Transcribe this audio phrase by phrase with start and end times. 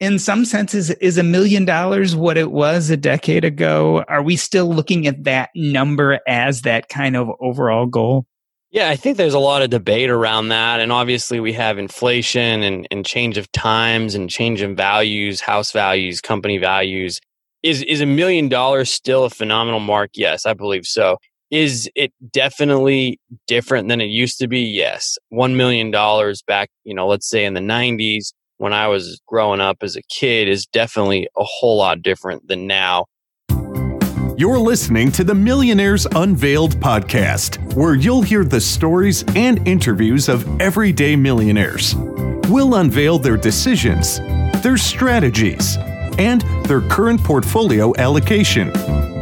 [0.00, 4.04] in some senses, is a million dollars what it was a decade ago?
[4.08, 8.26] Are we still looking at that number as that kind of overall goal?
[8.70, 10.80] Yeah, I think there's a lot of debate around that.
[10.80, 15.72] And obviously, we have inflation and, and change of times and change in values, house
[15.72, 17.20] values, company values.
[17.62, 20.10] Is, is a million dollars still a phenomenal mark?
[20.14, 21.16] Yes, I believe so.
[21.50, 24.60] Is it definitely different than it used to be?
[24.60, 25.16] Yes.
[25.32, 25.90] $1 million
[26.46, 30.02] back, you know, let's say in the 90s when I was growing up as a
[30.02, 33.06] kid is definitely a whole lot different than now.
[34.36, 40.60] You're listening to the Millionaires Unveiled podcast, where you'll hear the stories and interviews of
[40.60, 41.96] everyday millionaires.
[42.48, 44.18] We'll unveil their decisions,
[44.62, 45.76] their strategies,
[46.18, 48.72] and their current portfolio allocation.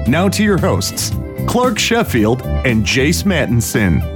[0.07, 1.13] Now to your hosts,
[1.47, 4.16] Clark Sheffield and Jace Mattinson.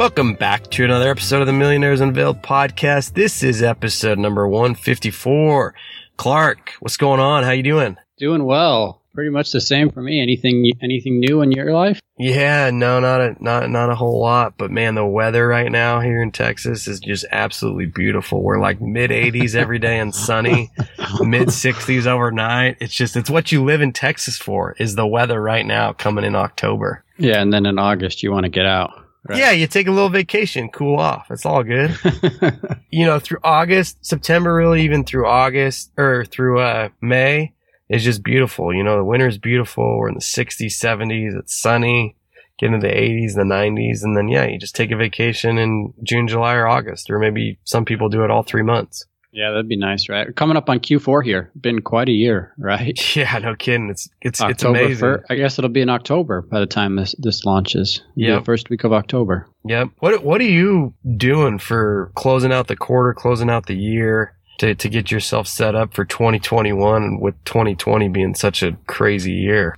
[0.00, 3.12] Welcome back to another episode of the Millionaires Unveiled podcast.
[3.12, 5.74] This is episode number 154.
[6.16, 7.44] Clark, what's going on?
[7.44, 7.98] How you doing?
[8.16, 9.02] Doing well.
[9.12, 10.22] Pretty much the same for me.
[10.22, 12.00] Anything anything new in your life?
[12.18, 16.00] Yeah, no, not a not not a whole lot, but man, the weather right now
[16.00, 18.42] here in Texas is just absolutely beautiful.
[18.42, 20.70] We're like mid 80s every day and sunny,
[21.20, 22.78] mid 60s overnight.
[22.80, 26.24] It's just it's what you live in Texas for is the weather right now coming
[26.24, 27.04] in October.
[27.18, 28.92] Yeah, and then in August you want to get out.
[29.28, 29.38] Right.
[29.38, 31.30] Yeah, you take a little vacation, cool off.
[31.30, 31.96] It's all good.
[32.90, 37.52] you know, through August, September, really, even through August or through uh, May,
[37.90, 38.74] is just beautiful.
[38.74, 39.98] You know, the winter's beautiful.
[39.98, 41.38] We're in the 60s, 70s.
[41.38, 42.16] It's sunny.
[42.58, 45.94] Get into the 80s, the 90s, and then yeah, you just take a vacation in
[46.02, 49.06] June, July, or August, or maybe some people do it all three months.
[49.32, 50.34] Yeah, that'd be nice, right?
[50.34, 51.50] Coming up on Q4 here.
[51.60, 52.98] Been quite a year, right?
[53.16, 53.90] Yeah, no kidding.
[53.90, 54.98] It's it's October it's amazing.
[54.98, 58.02] Fir- I guess it'll be in October by the time this this launches.
[58.14, 59.46] Yeah, first week of October.
[59.64, 59.88] Yep.
[59.98, 64.34] What what are you doing for closing out the quarter, closing out the year?
[64.60, 69.74] to, to get yourself set up for 2021 with 2020 being such a crazy year?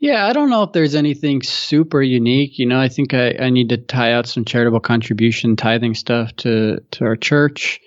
[0.00, 2.58] Yeah, I don't know if there's anything super unique.
[2.58, 6.36] You know, I think I, I need to tie out some charitable contribution tithing stuff
[6.36, 7.80] to, to our church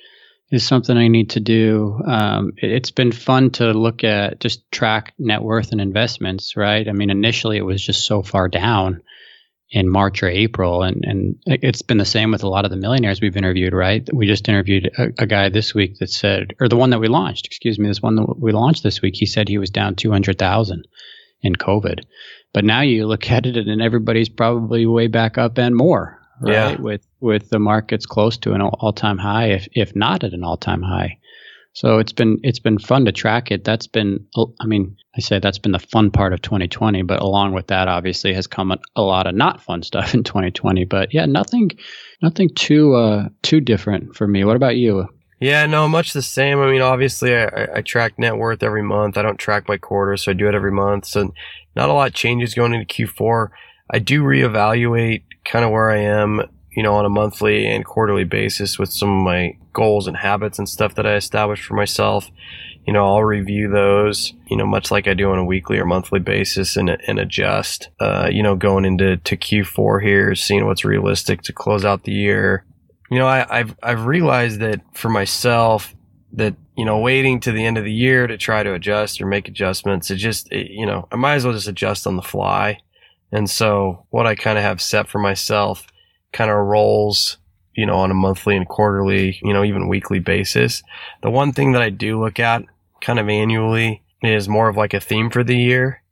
[0.51, 1.99] is something I need to do.
[2.05, 6.87] Um, it, it's been fun to look at just track net worth and investments, right?
[6.87, 9.01] I mean, initially it was just so far down
[9.71, 10.83] in March or April.
[10.83, 14.07] And, and it's been the same with a lot of the millionaires we've interviewed, right?
[14.13, 17.07] We just interviewed a, a, guy this week that said, or the one that we
[17.07, 19.95] launched, excuse me, this one that we launched this week, he said he was down
[19.95, 20.85] 200,000
[21.41, 22.03] in COVID.
[22.53, 26.53] But now you look at it and everybody's probably way back up and more, right?
[26.53, 26.81] Yeah.
[26.81, 30.43] With, with the markets close to an all time high, if, if not at an
[30.43, 31.17] all time high.
[31.73, 33.63] So it's been it's been fun to track it.
[33.63, 34.25] That's been
[34.59, 37.87] I mean I say that's been the fun part of 2020, but along with that
[37.87, 40.85] obviously has come a, a lot of not fun stuff in 2020.
[40.85, 41.71] But yeah, nothing
[42.21, 44.43] nothing too uh, too different for me.
[44.43, 45.07] What about you?
[45.39, 46.59] Yeah, no, much the same.
[46.59, 49.17] I mean, obviously, I, I track net worth every month.
[49.17, 51.05] I don't track by quarter, so I do it every month.
[51.05, 51.33] So
[51.75, 53.49] not a lot changes going into Q4.
[53.91, 56.41] I do reevaluate kind of where I am
[56.71, 60.57] you know, on a monthly and quarterly basis with some of my goals and habits
[60.57, 62.29] and stuff that I established for myself.
[62.85, 65.85] You know, I'll review those, you know, much like I do on a weekly or
[65.85, 70.85] monthly basis and, and adjust, uh, you know, going into to Q4 here, seeing what's
[70.85, 72.65] realistic to close out the year.
[73.11, 75.93] You know, I, I've, I've realized that for myself
[76.33, 79.27] that, you know, waiting to the end of the year to try to adjust or
[79.27, 82.21] make adjustments, it just, it, you know, I might as well just adjust on the
[82.21, 82.79] fly.
[83.31, 85.87] And so what I kind of have set for myself
[86.33, 87.37] kind of rolls,
[87.73, 90.83] you know, on a monthly and quarterly, you know, even weekly basis.
[91.21, 92.63] The one thing that I do look at
[92.99, 96.03] kind of annually is more of like a theme for the year.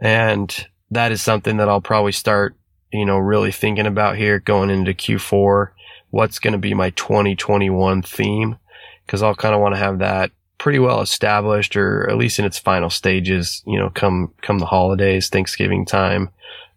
[0.00, 2.56] And that is something that I'll probably start,
[2.92, 5.70] you know, really thinking about here going into Q4.
[6.10, 8.58] What's going to be my 2021 theme?
[9.06, 10.30] Cause I'll kind of want to have that
[10.68, 14.66] pretty well established or at least in its final stages, you know, come, come the
[14.66, 16.28] holidays, Thanksgiving time.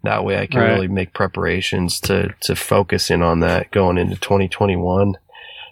[0.03, 0.69] That way I can right.
[0.71, 5.17] really make preparations to, to focus in on that going into 2021.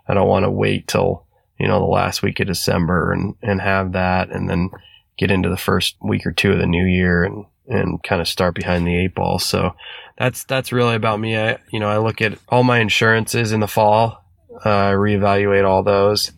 [0.10, 1.24] I don't want to wait till,
[1.58, 4.70] you know, the last week of December and, and have that and then
[5.18, 8.28] get into the first week or two of the new year and, and kind of
[8.28, 9.40] start behind the eight ball.
[9.40, 9.76] So
[10.18, 11.38] that's, that's really about me.
[11.38, 14.26] I, you know, I look at all my insurances in the fall.
[14.66, 16.34] Uh, I reevaluate all those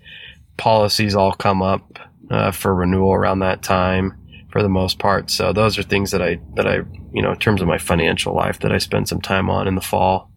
[0.62, 1.98] policies all come up,
[2.30, 4.16] uh, for renewal around that time
[4.52, 5.32] for the most part.
[5.32, 6.76] So those are things that I that I
[7.12, 9.76] you know in terms of my financial life that I spend some time on in
[9.76, 10.30] the fall.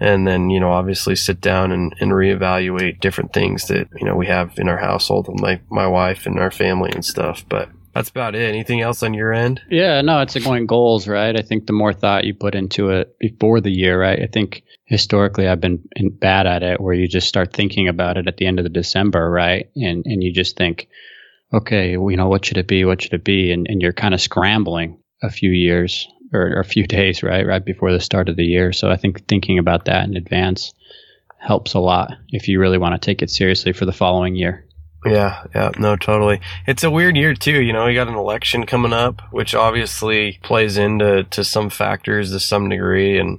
[0.00, 4.16] And then, you know, obviously sit down and, and reevaluate different things that, you know,
[4.16, 7.44] we have in our household with my, my wife and our family and stuff.
[7.48, 8.42] But that's about it.
[8.42, 9.62] Anything else on your end?
[9.70, 11.38] Yeah, no, it's going goals, right?
[11.38, 14.20] I think the more thought you put into it before the year, right?
[14.20, 15.82] I think historically I've been
[16.18, 18.68] bad at it where you just start thinking about it at the end of the
[18.68, 19.70] December, right?
[19.76, 20.88] And and you just think,
[21.52, 22.84] okay, you know, what should it be?
[22.84, 23.52] What should it be?
[23.52, 27.46] And and you're kind of scrambling a few years or, or a few days, right?
[27.46, 28.72] Right before the start of the year.
[28.72, 30.74] So I think thinking about that in advance
[31.38, 34.63] helps a lot if you really want to take it seriously for the following year.
[35.04, 36.40] Yeah, yeah, no, totally.
[36.66, 37.60] It's a weird year too.
[37.62, 42.30] You know, we got an election coming up, which obviously plays into to some factors
[42.30, 43.18] to some degree.
[43.18, 43.38] And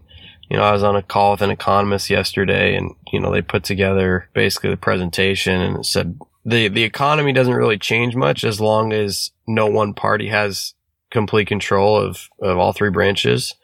[0.49, 3.41] you know, I was on a call with an economist yesterday, and you know, they
[3.41, 8.43] put together basically the presentation and it said the the economy doesn't really change much
[8.43, 10.75] as long as no one party has
[11.09, 13.55] complete control of of all three branches.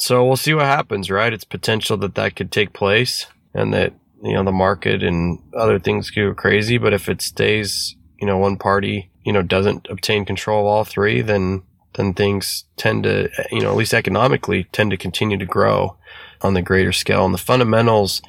[0.00, 1.10] So we'll see what happens.
[1.10, 1.32] Right?
[1.34, 3.92] It's potential that that could take place, and that
[4.22, 6.78] you know the market and other things go crazy.
[6.78, 10.84] But if it stays, you know, one party, you know, doesn't obtain control of all
[10.84, 11.62] three, then
[11.94, 15.96] then things tend to, you know, at least economically, tend to continue to grow
[16.42, 17.24] on the greater scale.
[17.24, 18.20] And the fundamentals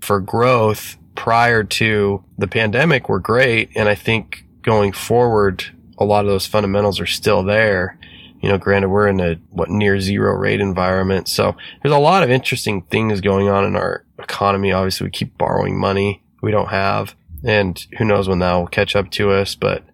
[0.00, 5.64] for growth prior to the pandemic were great, and I think going forward,
[5.98, 7.98] a lot of those fundamentals are still there
[8.44, 11.28] you know, granted we're in a what near zero rate environment.
[11.28, 14.72] So there's a lot of interesting things going on in our economy.
[14.72, 17.14] Obviously we keep borrowing money we don't have
[17.44, 19.54] and who knows when that will catch up to us.
[19.54, 19.84] But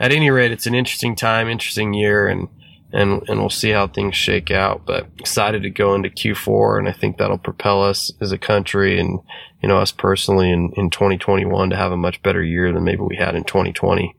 [0.00, 2.48] at any rate, it's an interesting time, interesting year and,
[2.92, 6.78] and, and we'll see how things shake out, but excited to go into Q4.
[6.78, 9.20] And I think that'll propel us as a country and,
[9.62, 13.02] you know, us personally in, in 2021 to have a much better year than maybe
[13.02, 14.14] we had in 2020.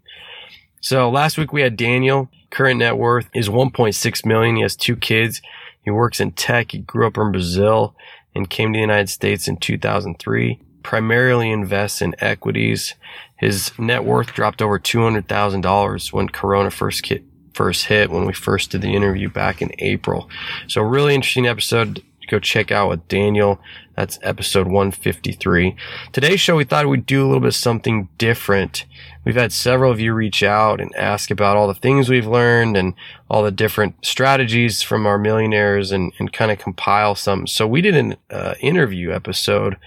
[0.82, 2.30] So last week we had Daniel.
[2.52, 4.56] Current net worth is 1.6 million.
[4.58, 5.42] He has two kids.
[5.82, 6.72] He works in tech.
[6.72, 7.96] He grew up in Brazil
[8.36, 10.60] and came to the United States in 2003.
[10.84, 12.96] Primarily invests in equities.
[13.38, 18.72] His net worth dropped over $200,000 when Corona first hit, first hit when we first
[18.72, 20.30] did the interview back in April.
[20.68, 23.60] So really interesting episode go check out with Daniel.
[23.96, 25.76] That's episode 153.
[26.12, 28.86] Today's show, we thought we'd do a little bit something different.
[29.26, 32.78] We've had several of you reach out and ask about all the things we've learned
[32.78, 32.94] and
[33.30, 37.48] all the different strategies from our millionaires and, and kind of compile some.
[37.48, 39.78] So we did an uh, interview episode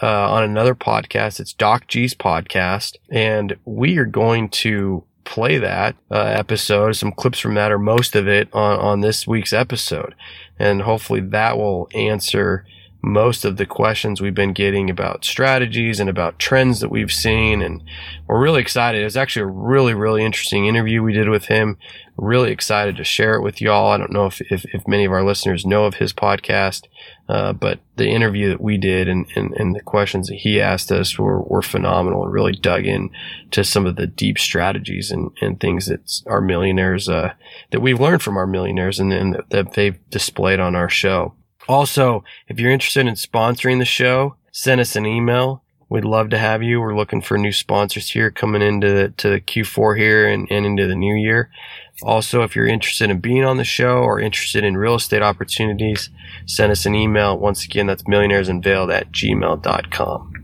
[0.00, 1.40] uh, on another podcast.
[1.40, 7.38] It's Doc G's podcast, and we are going to play that uh, episode, some clips
[7.38, 10.14] from that, or most of it, on on this week's episode
[10.58, 12.64] and hopefully that will answer
[13.00, 17.62] most of the questions we've been getting about strategies and about trends that we've seen.
[17.62, 17.82] And
[18.26, 19.00] we're really excited.
[19.00, 21.78] It was actually a really, really interesting interview we did with him.
[22.20, 23.92] Really excited to share it with y'all.
[23.92, 26.86] I don't know if, if, if many of our listeners know of his podcast,
[27.28, 30.90] uh, but the interview that we did and, and, and the questions that he asked
[30.90, 33.10] us were, were phenomenal and really dug in
[33.52, 37.32] to some of the deep strategies and, and things that our millionaires, uh,
[37.70, 41.34] that we've learned from our millionaires and, and that they've displayed on our show.
[41.68, 45.62] Also, if you're interested in sponsoring the show, send us an email.
[45.90, 46.80] We'd love to have you.
[46.80, 50.94] We're looking for new sponsors here coming into to Q4 here and, and into the
[50.94, 51.50] new year.
[52.02, 56.10] Also, if you're interested in being on the show or interested in real estate opportunities,
[56.46, 57.36] send us an email.
[57.36, 60.34] Once again, that's millionairesunveiled at gmail.com.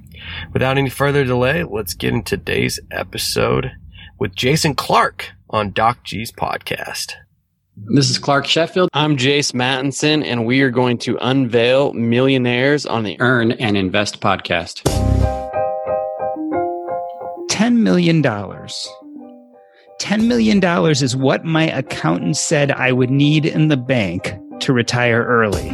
[0.53, 3.71] Without any further delay, let's get into today's episode
[4.19, 7.13] with Jason Clark on Doc G's podcast.
[7.77, 8.89] This is Clark Sheffield.
[8.93, 14.21] I'm Jace Mattinson, and we are going to unveil millionaires on the Earn and Invest
[14.21, 14.83] podcast.
[17.49, 18.23] $10 million.
[20.05, 20.63] $10 million
[21.03, 25.71] is what my accountant said I would need in the bank to retire early.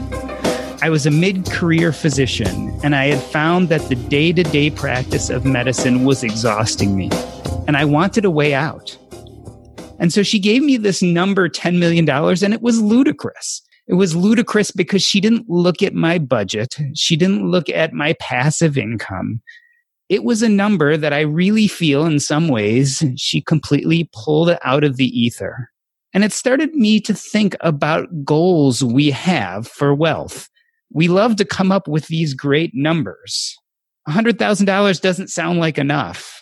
[0.83, 4.71] I was a mid career physician, and I had found that the day to day
[4.71, 7.11] practice of medicine was exhausting me,
[7.67, 8.97] and I wanted a way out.
[9.99, 13.63] And so she gave me this number, $10 million, and it was ludicrous.
[13.89, 16.77] It was ludicrous because she didn't look at my budget.
[16.95, 19.43] She didn't look at my passive income.
[20.11, 24.85] It was a number that I really feel in some ways she completely pulled out
[24.85, 25.71] of the ether.
[26.13, 30.51] And it started me to think about goals we have for wealth.
[30.93, 33.57] We love to come up with these great numbers.
[34.09, 36.41] $100,000 doesn't sound like enough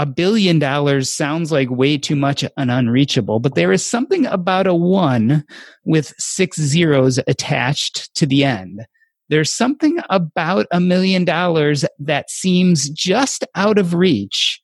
[0.00, 4.66] a billion dollars sounds like way too much and unreachable, but there is something about
[4.66, 5.44] a one
[5.84, 8.86] with six zeros attached to the end.
[9.30, 14.60] There's something about a million dollars that seems just out of reach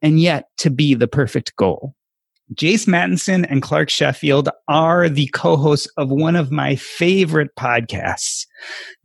[0.00, 1.94] and yet to be the perfect goal.
[2.54, 8.46] Jace Mattinson and Clark Sheffield are the co-hosts of one of my favorite podcasts.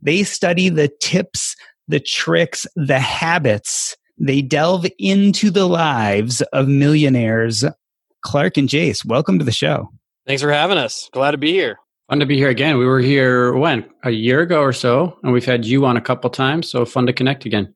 [0.00, 1.56] They study the tips,
[1.88, 7.64] the tricks, the habits they delve into the lives of millionaires
[8.22, 9.90] Clark and Jace, welcome to the show.
[10.26, 11.08] Thanks for having us.
[11.12, 11.78] Glad to be here.
[12.10, 12.76] Fun to be here again.
[12.76, 16.00] We were here when a year ago or so, and we've had you on a
[16.00, 16.68] couple times.
[16.68, 17.72] So fun to connect again.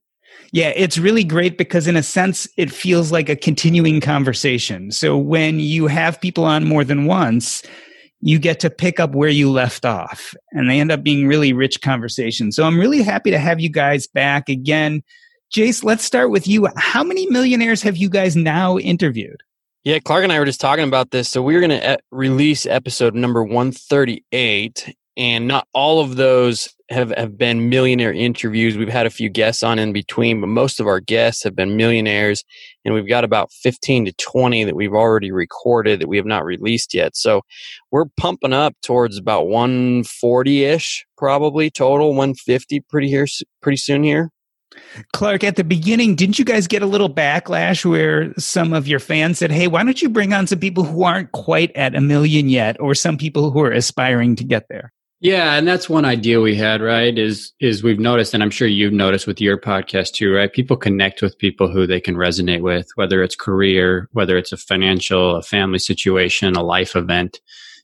[0.51, 4.91] Yeah, it's really great because, in a sense, it feels like a continuing conversation.
[4.91, 7.63] So, when you have people on more than once,
[8.21, 11.53] you get to pick up where you left off, and they end up being really
[11.53, 12.57] rich conversations.
[12.57, 15.05] So, I'm really happy to have you guys back again.
[15.55, 16.69] Jace, let's start with you.
[16.77, 19.43] How many millionaires have you guys now interviewed?
[19.85, 21.29] Yeah, Clark and I were just talking about this.
[21.29, 26.71] So we're going to e- eh, release episode number 138 and not all of those
[26.89, 28.79] have, have been millionaire interviews.
[28.79, 31.77] We've had a few guests on in between, but most of our guests have been
[31.77, 32.45] millionaires
[32.87, 36.47] and we've got about 15 to 20 that we've already recorded that we have not
[36.47, 37.15] released yet.
[37.15, 37.43] So
[37.91, 43.27] we're pumping up towards about 140 ish, probably total 150 pretty here,
[43.61, 44.31] pretty soon here.
[45.13, 49.01] Clark, at the beginning, didn't you guys get a little backlash where some of your
[49.01, 52.01] fans said, Hey, why don't you bring on some people who aren't quite at a
[52.01, 54.93] million yet, or some people who are aspiring to get there?
[55.21, 57.17] Yeah, and that's one idea we had, right?
[57.17, 60.53] Is is we've noticed, and I'm sure you've noticed with your podcast too, right?
[60.53, 64.59] People connect with people who they can resonate with, whether it's career, whether it's a
[64.59, 67.41] financial, a family situation, a life event.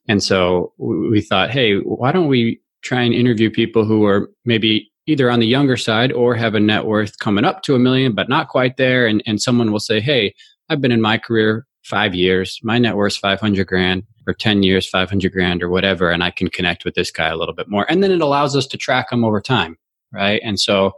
[0.06, 4.89] And so we thought, hey, why don't we try and interview people who are maybe
[5.10, 8.14] either on the younger side or have a net worth coming up to a million,
[8.14, 9.06] but not quite there.
[9.06, 10.34] And, and someone will say, Hey,
[10.68, 12.60] I've been in my career five years.
[12.62, 16.10] My net worth's 500 grand or 10 years, 500 grand or whatever.
[16.10, 17.86] And I can connect with this guy a little bit more.
[17.90, 19.76] And then it allows us to track them over time.
[20.12, 20.40] Right.
[20.44, 20.92] And so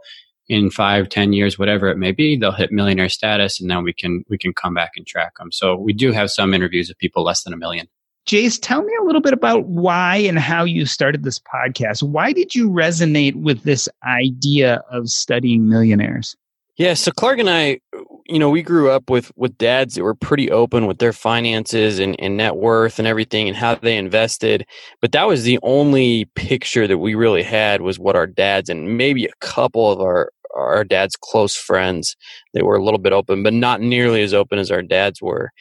[0.49, 3.93] in five, ten years, whatever it may be, they'll hit millionaire status and then we
[3.93, 5.51] can, we can come back and track them.
[5.51, 7.87] So we do have some interviews of people less than a million.
[8.25, 12.03] Jace, tell me a little bit about why and how you started this podcast.
[12.03, 16.35] Why did you resonate with this idea of studying millionaires?
[16.77, 17.79] Yeah, so Clark and I,
[18.25, 21.99] you know, we grew up with with dads that were pretty open with their finances
[21.99, 24.65] and, and net worth and everything and how they invested.
[24.99, 28.97] But that was the only picture that we really had was what our dads and
[28.97, 32.15] maybe a couple of our our dad's close friends
[32.53, 35.51] that were a little bit open, but not nearly as open as our dads were.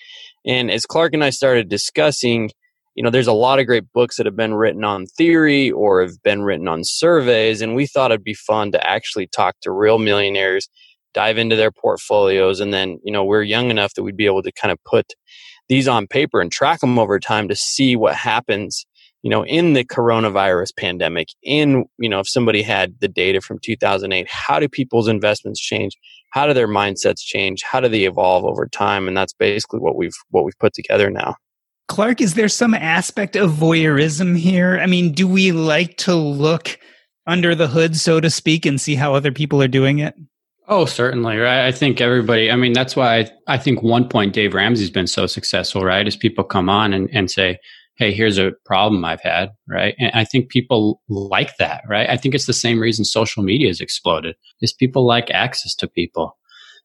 [0.46, 2.50] And as Clark and I started discussing,
[2.94, 6.02] you know, there's a lot of great books that have been written on theory or
[6.02, 7.62] have been written on surveys.
[7.62, 10.68] And we thought it'd be fun to actually talk to real millionaires,
[11.14, 12.61] dive into their portfolios.
[12.61, 15.06] And then, you know, we're young enough that we'd be able to kind of put
[15.68, 18.84] these on paper and track them over time to see what happens,
[19.22, 21.28] you know, in the coronavirus pandemic.
[21.42, 25.96] In, you know, if somebody had the data from 2008, how do people's investments change?
[26.32, 27.62] how do their mindsets change?
[27.62, 29.06] How do they evolve over time?
[29.06, 31.36] And that's basically what we've what we've put together now.
[31.88, 34.78] Clark is there some aspect of voyeurism here?
[34.82, 36.78] I mean do we like to look
[37.26, 40.14] under the hood so to speak and see how other people are doing it?
[40.68, 41.66] Oh certainly right?
[41.66, 45.06] I think everybody i mean that's why i, I think one point dave ramsey's been
[45.06, 47.58] so successful right is people come on and, and say
[47.96, 49.94] hey, here's a problem I've had, right?
[49.99, 52.08] And I think people like that, right?
[52.08, 55.88] I think it's the same reason social media has exploded is people like access to
[55.88, 56.37] people.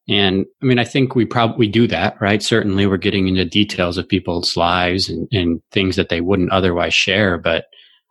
[0.10, 2.42] And I mean, I think we probably do that, right?
[2.42, 6.94] Certainly we're getting into details of people's lives and, and things that they wouldn't otherwise
[6.94, 7.38] share.
[7.38, 7.66] But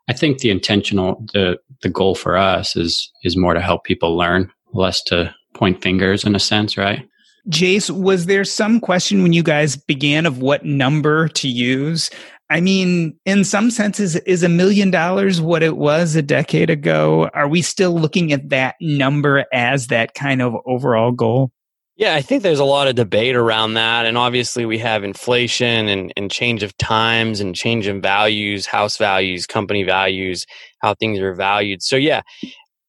[0.09, 4.17] I think the intentional, the, the goal for us is, is more to help people
[4.17, 7.09] learn, less to point fingers in a sense, right?
[7.49, 12.11] Jace, was there some question when you guys began of what number to use?
[12.49, 17.29] I mean, in some senses, is a million dollars what it was a decade ago?
[17.35, 21.51] Are we still looking at that number as that kind of overall goal?
[21.97, 24.05] Yeah, I think there's a lot of debate around that.
[24.05, 28.99] And obviously, we have inflation and, and change of times and change in values, house
[28.99, 30.45] values, company values,
[30.83, 31.83] how things are valued.
[31.83, 32.21] So, yeah,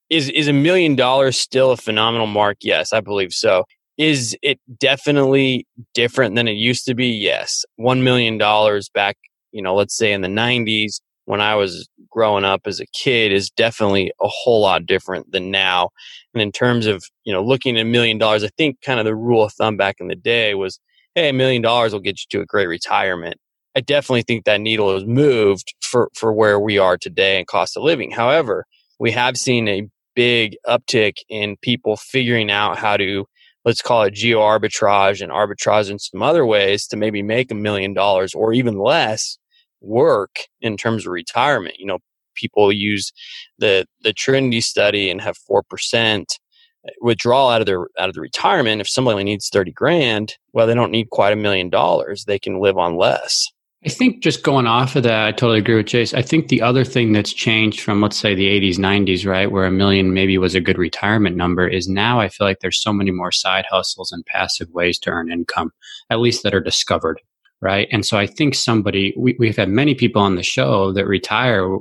[0.10, 2.58] is, is a million dollars still a phenomenal mark?
[2.62, 3.64] Yes, I believe so.
[3.98, 7.08] Is it definitely different than it used to be?
[7.08, 7.66] Yes.
[7.80, 8.38] $1 million
[8.94, 9.18] back
[9.51, 13.34] you know, let's say in the 90s when I was growing up as a kid
[13.34, 15.89] is definitely a whole lot different than now.
[16.34, 19.06] And in terms of, you know, looking at a million dollars, I think kind of
[19.06, 20.80] the rule of thumb back in the day was,
[21.16, 23.36] hey, a million dollars will get you to a great retirement.
[23.75, 27.75] I definitely think that needle has moved for, for where we are today in cost
[27.75, 28.10] of living.
[28.10, 28.66] However,
[28.98, 33.27] we have seen a big uptick in people figuring out how to
[33.68, 37.56] let's call it geo arbitrage and arbitrage in some other ways to maybe make a
[37.56, 39.38] million dollars or even less
[39.82, 41.76] work in terms of retirement.
[41.78, 42.00] You know,
[42.34, 43.12] people use
[43.60, 46.40] the the Trinity study and have four percent
[47.02, 48.80] withdrawal out of their out of the retirement.
[48.80, 52.24] If somebody only needs thirty grand, well, they don't need quite a million dollars.
[52.24, 53.48] They can live on less.
[53.88, 56.13] I think just going off of that, I totally agree with Jace.
[56.13, 59.63] I think the other thing that's changed from, let's say, the 80s, 90s, right, where
[59.63, 62.91] a million maybe was a good retirement number, is now I feel like there's so
[62.91, 65.72] many more side hustles and passive ways to earn income,
[66.10, 67.22] at least that are discovered
[67.62, 67.88] right?
[67.91, 71.75] And so I think somebody, we, we've had many people on the show that retire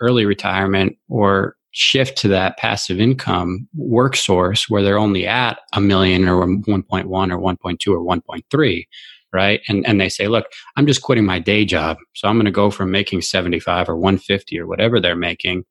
[0.00, 5.82] early retirement or shift to that passive income work source where they're only at a
[5.82, 8.84] million or 1.1 or 1.2 or 1.3
[9.32, 12.44] right and and they say look i'm just quitting my day job so i'm going
[12.44, 15.64] to go from making 75 or 150 or whatever they're making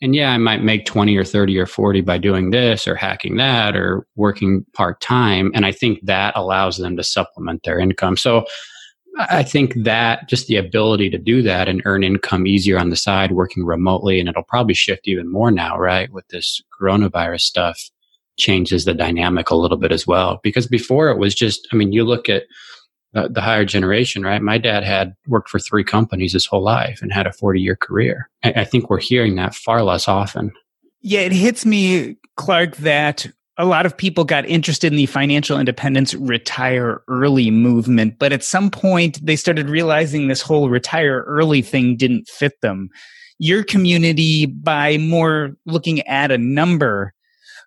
[0.00, 3.36] and yeah i might make 20 or 30 or 40 by doing this or hacking
[3.36, 8.16] that or working part time and i think that allows them to supplement their income
[8.16, 8.44] so
[9.18, 12.96] I think that just the ability to do that and earn income easier on the
[12.96, 16.10] side, working remotely, and it'll probably shift even more now, right?
[16.12, 17.78] With this coronavirus stuff
[18.38, 20.40] changes the dynamic a little bit as well.
[20.42, 22.44] Because before it was just, I mean, you look at
[23.12, 24.40] the, higher generation, right?
[24.40, 27.76] My dad had worked for three companies his whole life and had a 40 year
[27.76, 28.28] career.
[28.42, 30.52] I, I think we're hearing that far less often.
[31.02, 33.26] Yeah, it hits me, Clark, that
[33.58, 38.42] a lot of people got interested in the financial independence retire early movement, but at
[38.42, 42.88] some point they started realizing this whole retire early thing didn't fit them.
[43.38, 47.12] Your community, by more looking at a number,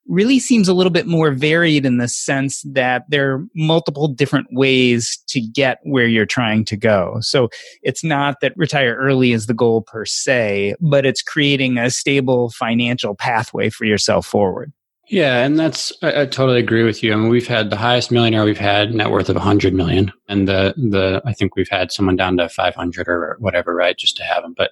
[0.07, 4.47] really seems a little bit more varied in the sense that there are multiple different
[4.51, 7.17] ways to get where you're trying to go.
[7.21, 7.49] So
[7.81, 12.51] it's not that retire early is the goal per se, but it's creating a stable
[12.51, 14.71] financial pathway for yourself forward.
[15.07, 17.13] Yeah, and that's I, I, totally agree with you.
[17.13, 20.47] I mean, we've had the highest millionaire we've had net worth of 100 million, and
[20.47, 24.23] the the I think we've had someone down to 500 or whatever, right, just to
[24.23, 24.55] have them.
[24.57, 24.71] But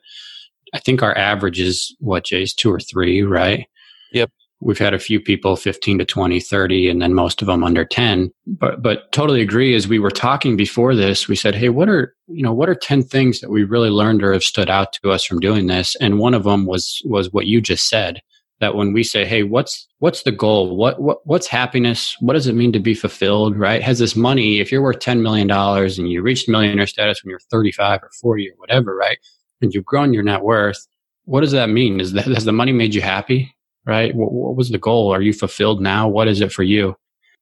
[0.74, 3.68] I think our average is what Jace two or three, right?
[4.12, 4.32] Yep.
[4.64, 7.84] We've had a few people 15 to 20, 30, and then most of them under
[7.84, 8.32] 10.
[8.48, 9.76] But but totally agree.
[9.76, 12.76] As we were talking before this, we said, hey, what are you know what are
[12.76, 15.96] 10 things that we really learned or have stood out to us from doing this?
[16.00, 18.22] And one of them was was what you just said
[18.60, 20.78] that when we say, "Hey, what's what's the goal?
[20.78, 22.16] What what what's happiness?
[22.22, 23.82] What does it mean to be fulfilled?" Right?
[23.82, 24.60] Has this money?
[24.62, 28.10] If you're worth ten million dollars and you reached millionaire status when you're 35 or
[28.22, 29.18] 40 or whatever, right?
[29.62, 30.88] And you've grown your net worth,
[31.26, 32.00] what does that mean?
[32.00, 33.54] Is that has the money made you happy?
[33.86, 34.16] Right?
[34.16, 35.14] What, what was the goal?
[35.14, 36.08] Are you fulfilled now?
[36.08, 36.96] What is it for you?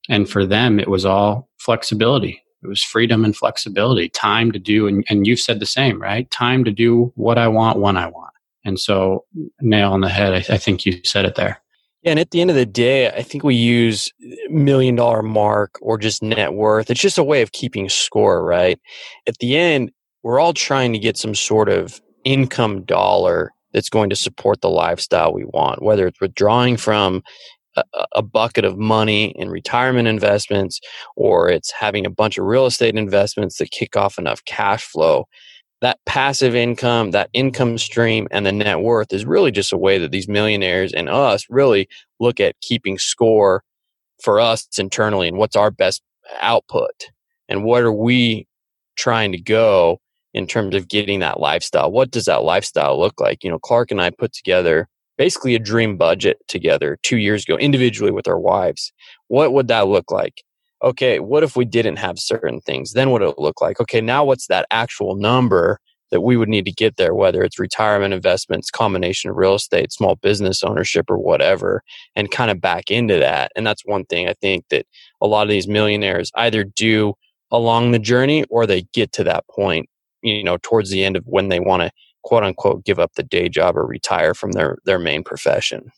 [0.10, 2.42] And for them, it was all flexibility.
[2.64, 6.30] It was freedom and flexibility, time to do, and, and you've said the same, right?
[6.32, 8.32] Time to do what I want when I want
[8.64, 9.25] and so,
[9.60, 10.34] nail on the head.
[10.34, 11.62] I, I think you said it there.
[12.04, 14.12] Yeah, and at the end of the day, I think we use
[14.50, 16.90] million dollar mark or just net worth.
[16.90, 18.80] It's just a way of keeping score, right?
[19.27, 19.92] At the end,
[20.24, 24.70] we're all trying to get some sort of income dollar that's going to support the
[24.70, 27.24] lifestyle we want, whether it's withdrawing from
[27.75, 27.84] a,
[28.16, 30.79] a, bucket of money in retirement investments
[31.16, 35.25] or it's having a bunch of real estate investments that kick off enough cash flow.
[35.79, 39.98] That passive income, that income stream, and the net worth is really just a way
[39.98, 41.88] that these millionaires and us really
[42.20, 43.64] look at keeping score
[44.22, 46.03] for us internally and what's our best
[46.40, 47.10] output
[47.50, 48.48] and what are we
[48.96, 50.00] trying to go
[50.33, 51.91] in terms of getting that lifestyle.
[51.91, 53.44] What does that lifestyle look like?
[53.44, 57.57] You know, Clark and I put together basically a dream budget together two years ago
[57.57, 58.94] individually with our wives.
[59.27, 60.44] What would that look like?
[60.83, 62.94] okay, what if we didn't have certain things?
[62.94, 63.79] Then what would it look like?
[63.79, 67.59] Okay, now what's that actual number that we would need to get there, whether it's
[67.59, 71.81] retirement investments, combination of real estate, small business ownership, or whatever,
[72.15, 73.51] and kind of back into that.
[73.55, 74.85] And that's one thing I think that
[75.22, 77.13] a lot of these millionaires either do
[77.50, 79.87] along the journey or they get to that point,
[80.22, 81.92] you know, towards the end of when they want to
[82.24, 85.92] quote unquote give up the day job or retire from their, their main profession.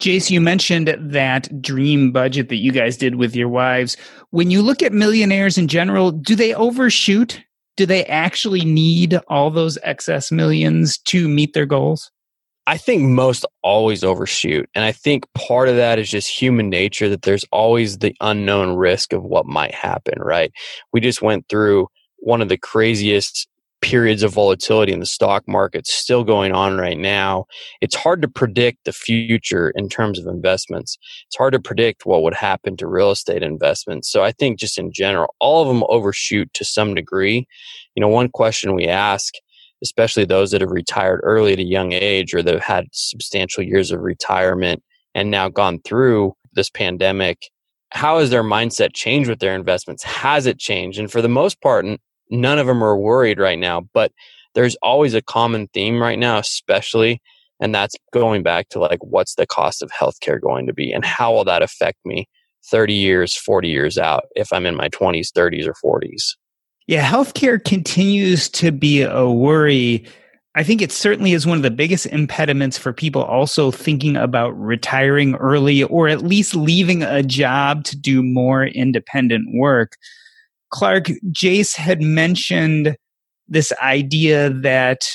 [0.00, 3.96] Jace, you mentioned that dream budget that you guys did with your wives.
[4.30, 7.42] When you look at millionaires in general, do they overshoot?
[7.76, 12.10] Do they actually need all those excess millions to meet their goals?
[12.66, 14.68] I think most always overshoot.
[14.74, 18.76] And I think part of that is just human nature that there's always the unknown
[18.76, 20.52] risk of what might happen, right?
[20.92, 23.48] We just went through one of the craziest
[23.80, 27.44] periods of volatility in the stock market still going on right now.
[27.80, 30.98] It's hard to predict the future in terms of investments.
[31.26, 34.10] It's hard to predict what would happen to real estate investments.
[34.10, 37.46] So I think just in general, all of them overshoot to some degree.
[37.94, 39.34] You know, one question we ask,
[39.82, 43.62] especially those that have retired early at a young age or that have had substantial
[43.62, 44.82] years of retirement
[45.14, 47.48] and now gone through this pandemic,
[47.90, 50.02] how has their mindset changed with their investments?
[50.02, 50.98] Has it changed?
[50.98, 51.86] And for the most part,
[52.30, 54.12] none of them are worried right now, but
[54.54, 57.20] there's always a common theme right now, especially,
[57.60, 61.04] and that's going back to like, what's the cost of healthcare going to be and
[61.04, 62.28] how will that affect me
[62.70, 66.34] 30 years, 40 years out if I'm in my 20s, 30s, or 40s?
[66.86, 70.06] Yeah, healthcare continues to be a worry.
[70.54, 74.58] I think it certainly is one of the biggest impediments for people also thinking about
[74.58, 79.96] retiring early or at least leaving a job to do more independent work
[80.70, 82.96] Clark, Jace had mentioned
[83.48, 85.08] this idea that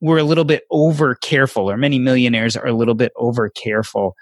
[0.00, 4.14] we're a little bit over careful, or many millionaires are a little bit over careful.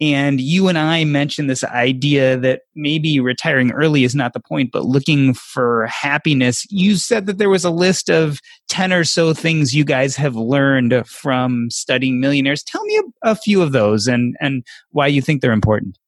[0.00, 4.70] And you and I mentioned this idea that maybe retiring early is not the point,
[4.70, 6.66] but looking for happiness.
[6.70, 10.36] You said that there was a list of 10 or so things you guys have
[10.36, 12.62] learned from studying millionaires.
[12.62, 15.98] Tell me a, a few of those and, and why you think they're important.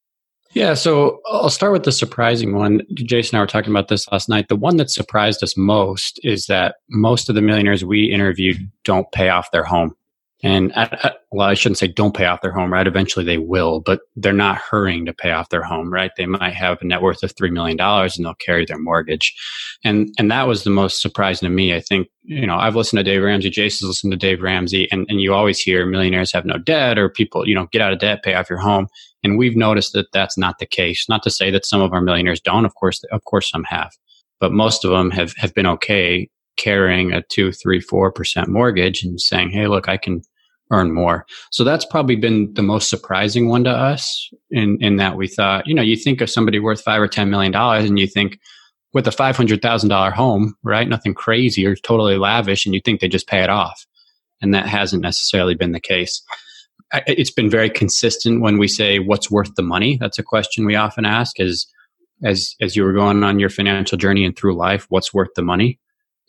[0.54, 2.80] Yeah, so I'll start with the surprising one.
[2.94, 4.48] Jason and I were talking about this last night.
[4.48, 9.10] The one that surprised us most is that most of the millionaires we interviewed don't
[9.12, 9.94] pay off their home.
[10.44, 10.72] And
[11.32, 12.86] well, I shouldn't say don't pay off their home, right?
[12.86, 16.12] Eventually they will, but they're not hurrying to pay off their home, right?
[16.16, 19.34] They might have a net worth of $3 million and they'll carry their mortgage.
[19.82, 21.74] And, and that was the most surprising to me.
[21.74, 25.06] I think, you know, I've listened to Dave Ramsey, Jason's listened to Dave Ramsey, and,
[25.08, 27.98] and you always hear millionaires have no debt or people, you know, get out of
[27.98, 28.86] debt, pay off your home.
[29.22, 31.08] And we've noticed that that's not the case.
[31.08, 32.64] Not to say that some of our millionaires don't.
[32.64, 33.92] Of course, of course some have,
[34.40, 39.02] but most of them have, have been okay carrying a two, three, four percent mortgage
[39.02, 40.22] and saying, Hey, look, I can
[40.70, 41.24] earn more.
[41.50, 45.66] So that's probably been the most surprising one to us in, in that we thought,
[45.66, 48.38] you know, you think of somebody worth five or $10 million and you think
[48.92, 50.88] with a $500,000 home, right?
[50.88, 52.66] Nothing crazy or totally lavish.
[52.66, 53.86] And you think they just pay it off.
[54.40, 56.22] And that hasn't necessarily been the case.
[57.06, 59.98] It's been very consistent when we say what's worth the money.
[60.00, 61.66] That's a question we often ask is
[62.24, 65.42] as, as you were going on your financial journey and through life, what's worth the
[65.42, 65.78] money?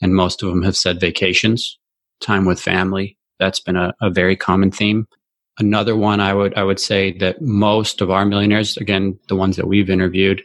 [0.02, 1.78] and most of them have said vacations,
[2.22, 3.18] time with family.
[3.40, 5.08] That's been a, a very common theme.
[5.58, 9.58] Another one I would I would say that most of our millionaires, again, the ones
[9.58, 10.42] that we've interviewed,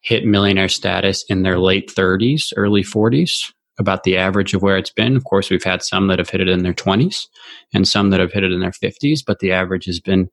[0.00, 4.90] hit millionaire status in their late 30s, early 40s, about the average of where it's
[4.90, 5.16] been.
[5.16, 7.26] Of course, we've had some that have hit it in their 20s
[7.72, 10.28] and some that have hit it in their 50s, but the average has been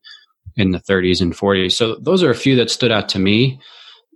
[0.56, 1.74] in the 30s and 40s.
[1.74, 3.60] So those are a few that stood out to me.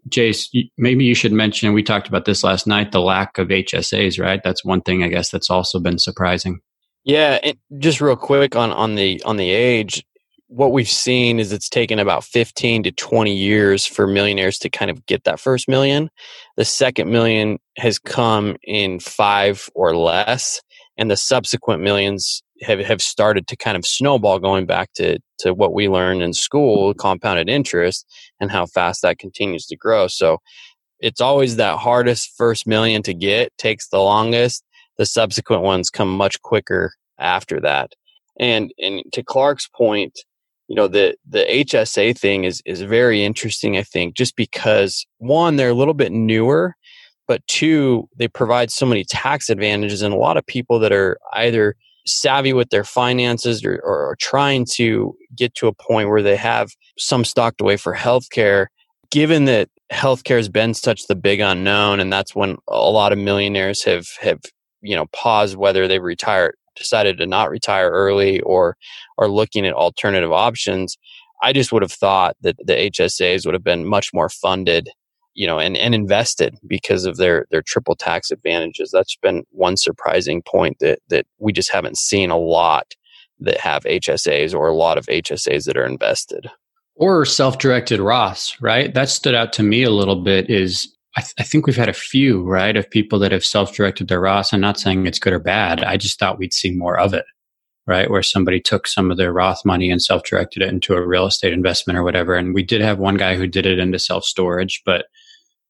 [0.09, 4.19] Jace, maybe you should mention, we talked about this last night, the lack of HSAs,
[4.19, 4.41] right?
[4.43, 6.61] That's one thing I guess that's also been surprising.
[7.03, 7.39] Yeah,
[7.79, 10.03] just real quick on on the on the age,
[10.49, 14.89] what we've seen is it's taken about 15 to 20 years for millionaires to kind
[14.89, 16.09] of get that first million.
[16.57, 20.59] The second million has come in 5 or less
[20.97, 25.53] and the subsequent millions have, have started to kind of snowball going back to, to
[25.53, 28.05] what we learned in school, compounded interest,
[28.39, 30.07] and how fast that continues to grow.
[30.07, 30.39] So
[30.99, 34.63] it's always that hardest first million to get, takes the longest.
[34.97, 37.93] The subsequent ones come much quicker after that.
[38.37, 40.19] And and to Clark's point,
[40.69, 45.55] you know, the the HSA thing is is very interesting, I think, just because one,
[45.55, 46.75] they're a little bit newer,
[47.27, 51.17] but two, they provide so many tax advantages and a lot of people that are
[51.33, 56.35] either savvy with their finances or, or, trying to get to a point where they
[56.35, 58.67] have some stocked away for healthcare,
[59.11, 63.17] given that healthcare has been such the big unknown, and that's when a lot of
[63.17, 64.39] millionaires have have
[64.81, 68.75] you know paused whether they retire, decided to not retire early, or
[69.19, 70.97] are looking at alternative options.
[71.43, 74.89] I just would have thought that the HSAs would have been much more funded
[75.39, 79.77] you know and, and invested because of their their triple tax advantages that's been one
[79.77, 82.93] surprising point that that we just haven't seen a lot
[83.39, 86.49] that have hsas or a lot of hsas that are invested
[86.95, 91.33] or self-directed roths right that stood out to me a little bit is I, th-
[91.39, 94.53] I, think we've had a few right of people that have self-directed their Roth.
[94.53, 97.25] i'm not saying it's good or bad i just thought we'd see more of it
[97.87, 101.25] right where somebody took some of their roth money and self-directed it into a real
[101.25, 104.81] estate investment or whatever and we did have one guy who did it into self-storage
[104.85, 105.05] but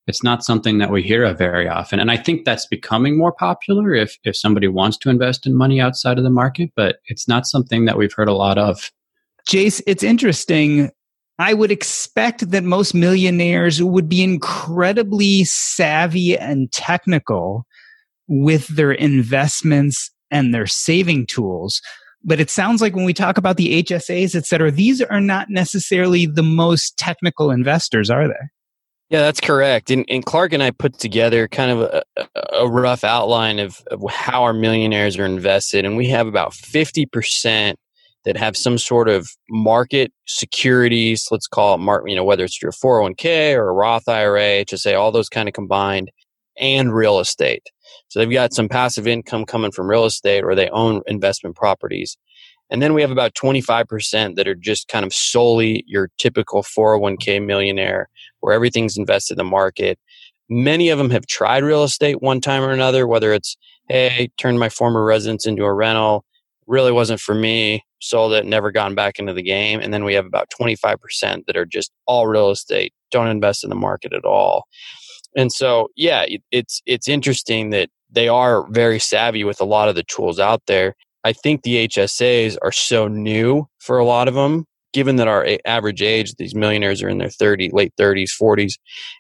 [0.10, 2.00] it's not something that we hear of very often.
[2.00, 5.80] And I think that's becoming more popular if, if somebody wants to invest in money
[5.80, 8.92] outside of the market, but it's not something that we've heard a lot of.
[9.48, 10.90] Jace, it's interesting.
[11.40, 17.66] I would expect that most millionaires would be incredibly savvy and technical
[18.28, 21.82] with their investments and their saving tools.
[22.24, 25.50] But it sounds like when we talk about the HSAs, et cetera, these are not
[25.50, 28.34] necessarily the most technical investors, are they?
[29.10, 29.90] Yeah, that's correct.
[29.90, 32.04] And, and Clark and I put together kind of a,
[32.52, 35.86] a rough outline of, of how our millionaires are invested.
[35.86, 37.76] And we have about 50%
[38.26, 42.62] that have some sort of market securities, let's call it, mar- you know, whether it's
[42.62, 46.12] your 401k or a Roth IRA, HSA, all those kind of combined,
[46.60, 47.64] and real estate.
[48.10, 52.18] So they've got some passive income coming from real estate or they own investment properties.
[52.70, 57.44] And then we have about 25% that are just kind of solely your typical 401k
[57.44, 58.10] millionaire
[58.42, 59.98] where everything's invested in the market.
[60.50, 64.58] Many of them have tried real estate one time or another, whether it's, hey, turn
[64.58, 66.26] my former residence into a rental,
[66.70, 69.80] really wasn't for me, sold it, never gone back into the game.
[69.82, 73.70] And then we have about 25% that are just all real estate, don't invest in
[73.70, 74.64] the market at all.
[75.36, 79.96] And so, yeah, it's it's interesting that they are very savvy with a lot of
[79.96, 80.96] the tools out there.
[81.24, 84.66] I think the HSAs are so new for a lot of them.
[84.92, 88.74] Given that our average age, these millionaires are in their 30, late 30s, 40s,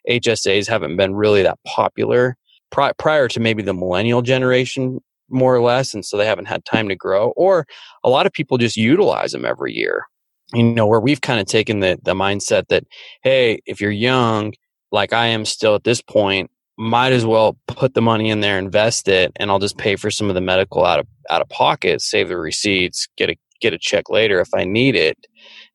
[0.09, 2.35] HSAs haven't been really that popular
[2.71, 5.93] pri- prior to maybe the millennial generation, more or less.
[5.93, 7.29] And so they haven't had time to grow.
[7.35, 7.65] Or
[8.03, 10.05] a lot of people just utilize them every year.
[10.53, 12.83] You know, where we've kind of taken the, the mindset that,
[13.23, 14.53] hey, if you're young,
[14.91, 18.57] like I am still at this point, might as well put the money in there,
[18.57, 21.49] invest it, and I'll just pay for some of the medical out of out of
[21.49, 25.17] pocket, save the receipts, get a get a check later if I need it,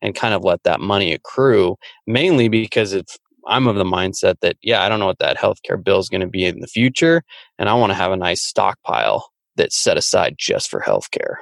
[0.01, 1.77] and kind of let that money accrue.
[2.07, 3.05] Mainly because if
[3.47, 6.23] I'm of the mindset that yeah, I don't know what that healthcare bill is going
[6.23, 7.23] to be in the future,
[7.59, 11.37] and I want to have a nice stockpile that's set aside just for healthcare.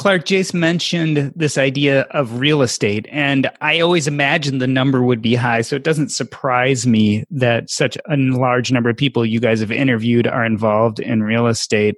[0.00, 5.20] Clark Jace mentioned this idea of real estate, and I always imagined the number would
[5.20, 5.60] be high.
[5.60, 9.70] So it doesn't surprise me that such a large number of people you guys have
[9.70, 11.96] interviewed are involved in real estate.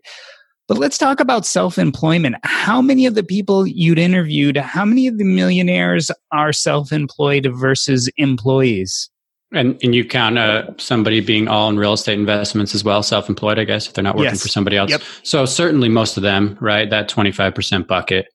[0.67, 2.35] But let's talk about self employment.
[2.43, 7.47] How many of the people you'd interviewed, how many of the millionaires are self employed
[7.53, 9.11] versus employees?
[9.55, 13.29] And and you count uh, somebody being all in real estate investments as well, self
[13.29, 14.43] employed, I guess, if they're not working yes.
[14.43, 14.91] for somebody else.
[14.91, 15.03] Yep.
[15.23, 16.89] So certainly most of them, right?
[16.89, 18.27] That twenty five percent bucket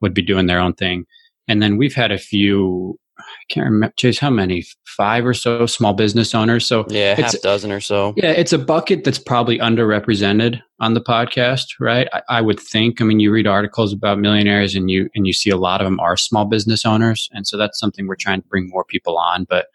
[0.00, 1.06] would be doing their own thing.
[1.48, 2.98] And then we've had a few.
[3.18, 4.64] I can't remember, Jace, how many?
[4.96, 6.66] Five or so small business owners.
[6.66, 8.14] So yeah, half dozen or so.
[8.16, 12.08] Yeah, it's a bucket that's probably underrepresented on the podcast, right?
[12.12, 13.00] I, I would think.
[13.00, 15.86] I mean, you read articles about millionaires, and you and you see a lot of
[15.86, 19.18] them are small business owners, and so that's something we're trying to bring more people
[19.18, 19.66] on, but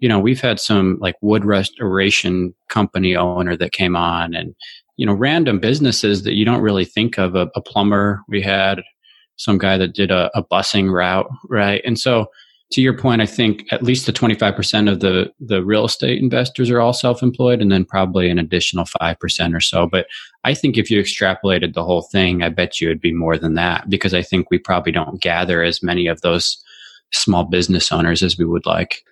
[0.00, 4.54] you know, we've had some like wood restoration company owner that came on and,
[4.96, 7.34] you know, random businesses that you don't really think of.
[7.34, 8.82] A, a plumber, we had
[9.36, 11.82] some guy that did a, a, busing route, right?
[11.84, 12.26] And so,
[12.72, 16.68] to your point, I think at least the 25% of the, the real estate investors
[16.68, 19.86] are all self employed, and then probably an additional 5% or so.
[19.86, 20.06] But
[20.42, 23.54] I think if you extrapolated the whole thing, I bet you it'd be more than
[23.54, 26.60] that because I think we probably don't gather as many of those
[27.12, 29.04] small business owners as we would like.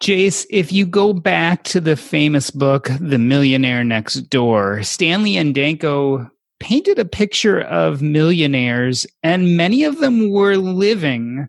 [0.00, 5.54] Jace, if you go back to the famous book, The Millionaire Next Door, Stanley and
[5.54, 6.26] Danko
[6.58, 11.48] painted a picture of millionaires, and many of them were living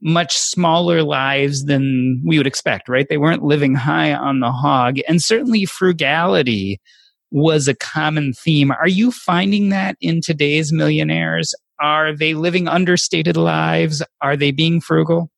[0.00, 3.08] much smaller lives than we would expect, right?
[3.08, 6.80] They weren't living high on the hog, and certainly frugality
[7.32, 8.70] was a common theme.
[8.70, 11.52] Are you finding that in today's millionaires?
[11.80, 14.04] Are they living understated lives?
[14.20, 15.32] Are they being frugal?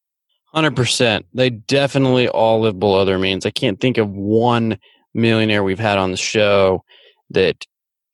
[0.52, 1.26] Hundred percent.
[1.32, 3.46] They definitely all live below their means.
[3.46, 4.78] I can't think of one
[5.14, 6.82] millionaire we've had on the show
[7.30, 7.64] that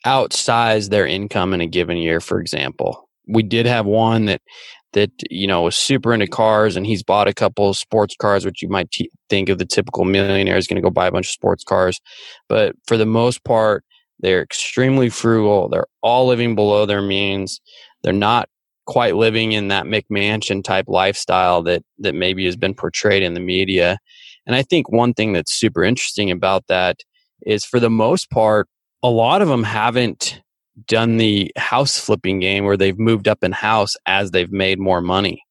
[0.05, 2.21] outsized their income in a given year.
[2.21, 4.43] For example, we did have one that
[4.93, 8.63] that you know was super into cars, and he's bought a couple sports cars, which
[8.63, 11.27] you might t- think of the typical millionaire is going to go buy a bunch
[11.27, 12.01] of sports cars.
[12.49, 13.83] But for the most part,
[14.21, 15.69] they're extremely frugal.
[15.69, 17.61] They're all living below their means.
[18.03, 18.49] They're not
[18.87, 23.41] quite living in that McMansion type lifestyle that that maybe has been portrayed in the
[23.41, 23.99] media.
[24.47, 27.01] And I think one thing that's super interesting about that
[27.43, 28.69] is for the most part,
[29.03, 30.41] a lot of them haven't
[30.87, 35.01] done the house flipping game where they've moved up in house as they've made more
[35.01, 35.43] money.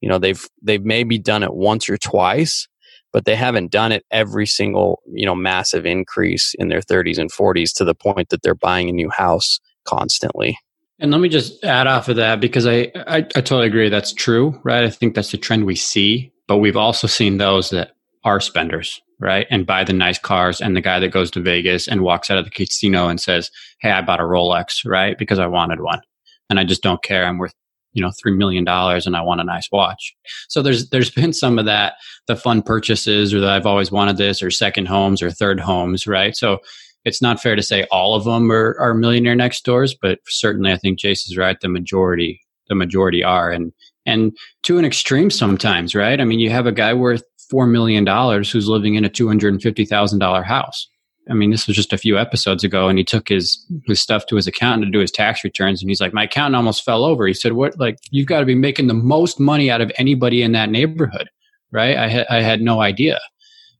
[0.00, 2.68] You know, they've they've maybe done it once or twice,
[3.12, 7.32] but they haven't done it every single, you know, massive increase in their 30s and
[7.32, 10.58] 40s to the point that they're buying a new house constantly.
[11.02, 14.12] And let me just add off of that because I, I, I totally agree that's
[14.12, 14.84] true, right?
[14.84, 19.02] I think that's the trend we see, but we've also seen those that are spenders,
[19.18, 19.48] right?
[19.50, 22.38] And buy the nice cars and the guy that goes to Vegas and walks out
[22.38, 25.18] of the casino and says, Hey, I bought a Rolex, right?
[25.18, 26.00] Because I wanted one.
[26.48, 27.26] And I just don't care.
[27.26, 27.54] I'm worth,
[27.94, 30.14] you know, three million dollars and I want a nice watch.
[30.48, 31.94] So there's there's been some of that,
[32.28, 36.06] the fun purchases or that I've always wanted this or second homes or third homes,
[36.06, 36.36] right?
[36.36, 36.60] So
[37.04, 40.72] it's not fair to say all of them are, are millionaire next doors, but certainly
[40.72, 41.58] I think Jace is right.
[41.60, 43.72] The majority, the majority are, and
[44.06, 46.20] and to an extreme sometimes, right?
[46.20, 49.28] I mean, you have a guy worth four million dollars who's living in a two
[49.28, 50.88] hundred and fifty thousand dollar house.
[51.30, 54.26] I mean, this was just a few episodes ago, and he took his his stuff
[54.26, 57.04] to his accountant to do his tax returns, and he's like, "My accountant almost fell
[57.04, 57.78] over." He said, "What?
[57.78, 61.28] Like, you've got to be making the most money out of anybody in that neighborhood,
[61.70, 63.20] right?" I I had no idea.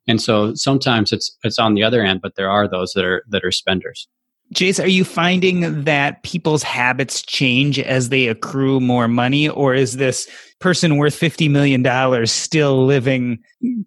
[0.08, 3.24] And so sometimes it's it's on the other end, but there are those that are
[3.28, 4.08] that are spenders.
[4.52, 9.96] Jace, are you finding that people's habits change as they accrue more money, or is
[9.96, 13.38] this person worth $50 million still living,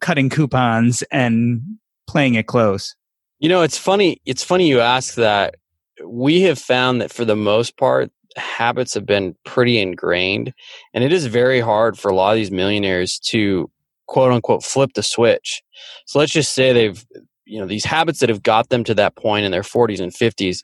[0.02, 1.62] cutting coupons and
[2.08, 2.96] playing it close?
[3.38, 4.22] You know, it's funny.
[4.26, 5.56] It's funny you ask that.
[6.04, 10.52] We have found that for the most part, habits have been pretty ingrained,
[10.94, 13.70] and it is very hard for a lot of these millionaires to
[14.08, 15.62] quote unquote flip the switch.
[16.06, 17.06] So let's just say they've
[17.46, 20.12] you know these habits that have got them to that point in their 40s and
[20.12, 20.62] 50s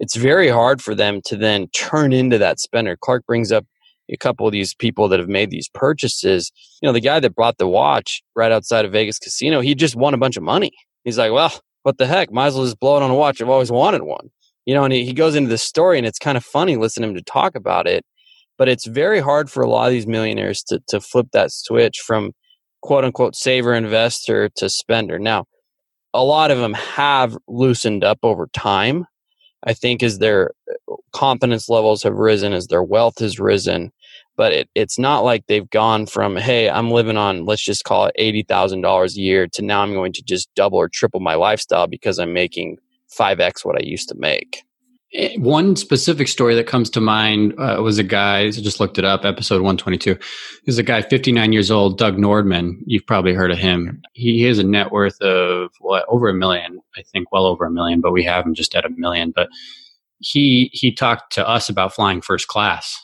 [0.00, 2.96] it's very hard for them to then turn into that spender.
[2.96, 3.66] Clark brings up
[4.10, 6.50] a couple of these people that have made these purchases.
[6.82, 9.94] You know the guy that bought the watch right outside of vegas casino he just
[9.94, 10.72] won a bunch of money.
[11.04, 12.32] He's like well what the heck?
[12.32, 13.40] Might as well just blow it on a watch.
[13.40, 14.30] I've always wanted one.
[14.64, 17.18] You know and he, goes into this story and it's kind of funny listening to
[17.18, 18.04] him to talk about it
[18.58, 21.98] but it's very hard for a lot of these millionaires to, to flip that switch
[22.06, 22.32] from
[22.82, 25.46] quote unquote saver investor to spender now
[26.14, 29.06] a lot of them have loosened up over time.
[29.64, 30.52] I think as their
[30.90, 33.92] uh, confidence levels have risen, as their wealth has risen,
[34.36, 38.06] but it, it's not like they've gone from, hey, I'm living on, let's just call
[38.06, 41.86] it $80,000 a year to now I'm going to just double or triple my lifestyle
[41.86, 42.78] because I'm making
[43.16, 44.62] 5x what I used to make.
[45.12, 48.98] Eh, one specific story that comes to mind uh, was a guy, I just looked
[48.98, 50.16] it up, episode 122.
[50.66, 52.76] Is a guy 59 years old, Doug Nordman.
[52.86, 54.02] You've probably heard of him.
[54.12, 57.70] He has a net worth of what, over a million, I think, well over a
[57.70, 59.32] million, but we have him just at a million.
[59.34, 59.48] But
[60.18, 62.96] he, he talked to us about flying first class.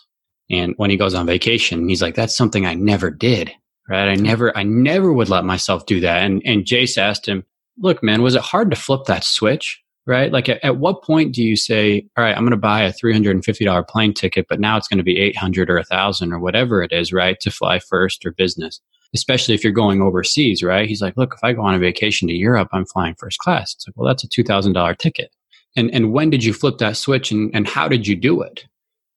[0.48, 3.50] And when he goes on vacation, he's like, that's something I never did,
[3.88, 4.08] right?
[4.08, 6.22] I never, I never would let myself do that.
[6.22, 7.44] And, and Jace asked him,
[7.78, 9.82] look, man, was it hard to flip that switch?
[10.06, 10.32] Right?
[10.32, 12.92] Like at, at what point do you say, all right, I'm going to buy a
[12.92, 16.82] $350 plane ticket, but now it's going to be 800 or a thousand or whatever
[16.82, 17.38] it is, right?
[17.40, 18.80] To fly first or business,
[19.14, 20.88] especially if you're going overseas, right?
[20.88, 23.74] He's like, look, if I go on a vacation to Europe, I'm flying first class.
[23.74, 25.32] It's like, well, that's a $2,000 ticket.
[25.76, 28.64] And, and when did you flip that switch and, and how did you do it?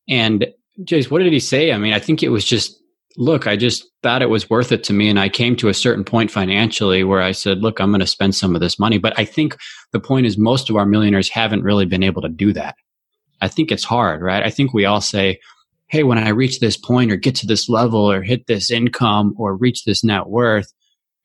[0.10, 0.47] And
[0.84, 1.71] Jace, what did he say?
[1.71, 2.80] I mean, I think it was just
[3.17, 5.10] look, I just thought it was worth it to me.
[5.10, 8.08] And I came to a certain point financially where I said, look, I'm going to
[8.08, 8.98] spend some of this money.
[8.98, 9.58] But I think
[9.91, 12.76] the point is most of our millionaires haven't really been able to do that.
[13.41, 14.43] I think it's hard, right?
[14.43, 15.39] I think we all say,
[15.88, 19.34] hey, when I reach this point or get to this level or hit this income
[19.38, 20.72] or reach this net worth,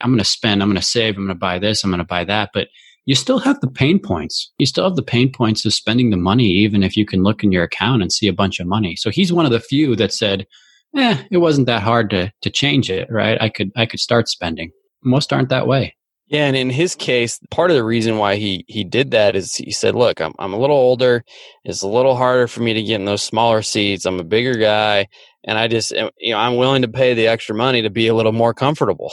[0.00, 1.98] I'm going to spend, I'm going to save, I'm going to buy this, I'm going
[1.98, 2.50] to buy that.
[2.54, 2.68] But
[3.06, 4.50] you still have the pain points.
[4.58, 7.44] You still have the pain points of spending the money, even if you can look
[7.44, 8.96] in your account and see a bunch of money.
[8.96, 10.46] So he's one of the few that said,
[10.96, 13.40] eh, it wasn't that hard to to change it, right?
[13.40, 14.70] I could I could start spending.
[15.02, 15.94] Most aren't that way.
[16.26, 19.54] Yeah, and in his case, part of the reason why he he did that is
[19.54, 21.22] he said, "Look, I'm I'm a little older.
[21.64, 24.06] It's a little harder for me to get in those smaller seats.
[24.06, 25.06] I'm a bigger guy,
[25.44, 28.14] and I just you know I'm willing to pay the extra money to be a
[28.14, 29.12] little more comfortable."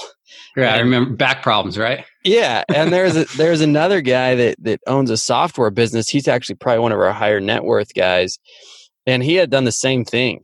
[0.56, 2.06] Yeah, I remember back problems, right?
[2.24, 6.10] Yeah, and there's a, there's another guy that that owns a software business.
[6.10, 8.39] He's actually probably one of our higher net worth guys,
[9.06, 10.44] and he had done the same thing.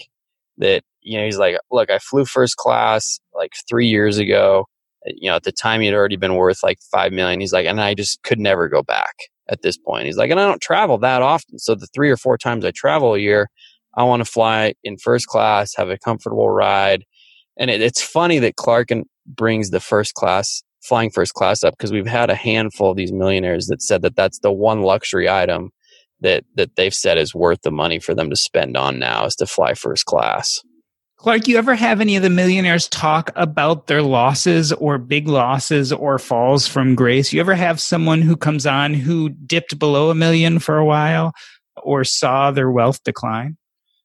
[0.57, 4.65] That you know, he's like, look, I flew first class like three years ago.
[5.07, 7.39] Uh, you know, at the time he had already been worth like five million.
[7.39, 9.15] He's like, and I just could never go back
[9.49, 10.05] at this point.
[10.05, 11.59] He's like, and I don't travel that often.
[11.59, 13.47] So the three or four times I travel a year,
[13.95, 17.05] I want to fly in first class, have a comfortable ride.
[17.57, 18.89] And it, it's funny that Clark
[19.25, 23.13] brings the first class, flying first class up because we've had a handful of these
[23.13, 25.71] millionaires that said that that's the one luxury item
[26.19, 29.35] that that they've said is worth the money for them to spend on now is
[29.35, 30.59] to fly first class.
[31.17, 35.91] Clark, you ever have any of the millionaires talk about their losses or big losses
[35.91, 37.33] or falls from grace?
[37.33, 41.33] You ever have someone who comes on who dipped below a million for a while
[41.75, 43.57] or saw their wealth decline?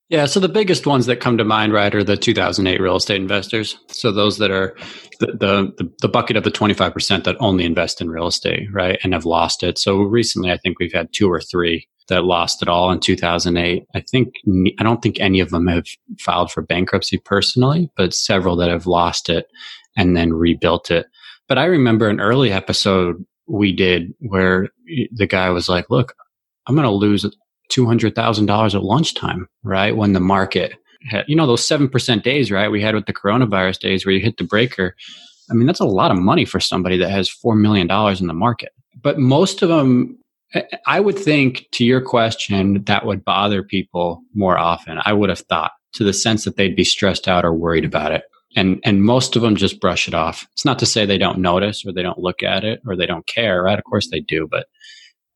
[0.08, 3.20] Yeah, so the biggest ones that come to mind, right, are the 2008 real estate
[3.20, 3.78] investors.
[3.88, 4.74] So those that are
[5.20, 9.12] the the, the bucket of the 25% that only invest in real estate, right, and
[9.12, 9.78] have lost it.
[9.78, 13.84] So recently, I think we've had two or three that lost it all in 2008.
[13.94, 14.34] I think,
[14.78, 15.86] I don't think any of them have
[16.18, 19.46] filed for bankruptcy personally, but several that have lost it
[19.96, 21.06] and then rebuilt it.
[21.48, 24.68] But I remember an early episode we did where
[25.12, 26.14] the guy was like, look,
[26.66, 27.26] I'm going to lose
[27.70, 29.96] $200,000 at lunchtime, right?
[29.96, 30.74] When the market
[31.08, 32.70] had, you know, those 7% days, right?
[32.70, 34.94] We had with the coronavirus days where you hit the breaker.
[35.50, 38.34] I mean, that's a lot of money for somebody that has $4 million in the
[38.34, 38.70] market.
[39.02, 40.18] But most of them
[40.86, 44.98] I would think to your question that would bother people more often.
[45.04, 48.12] I would have thought to the sense that they'd be stressed out or worried about
[48.12, 48.24] it.
[48.54, 50.46] And and most of them just brush it off.
[50.52, 53.06] It's not to say they don't notice or they don't look at it or they
[53.06, 53.78] don't care, right?
[53.78, 54.66] Of course they do, but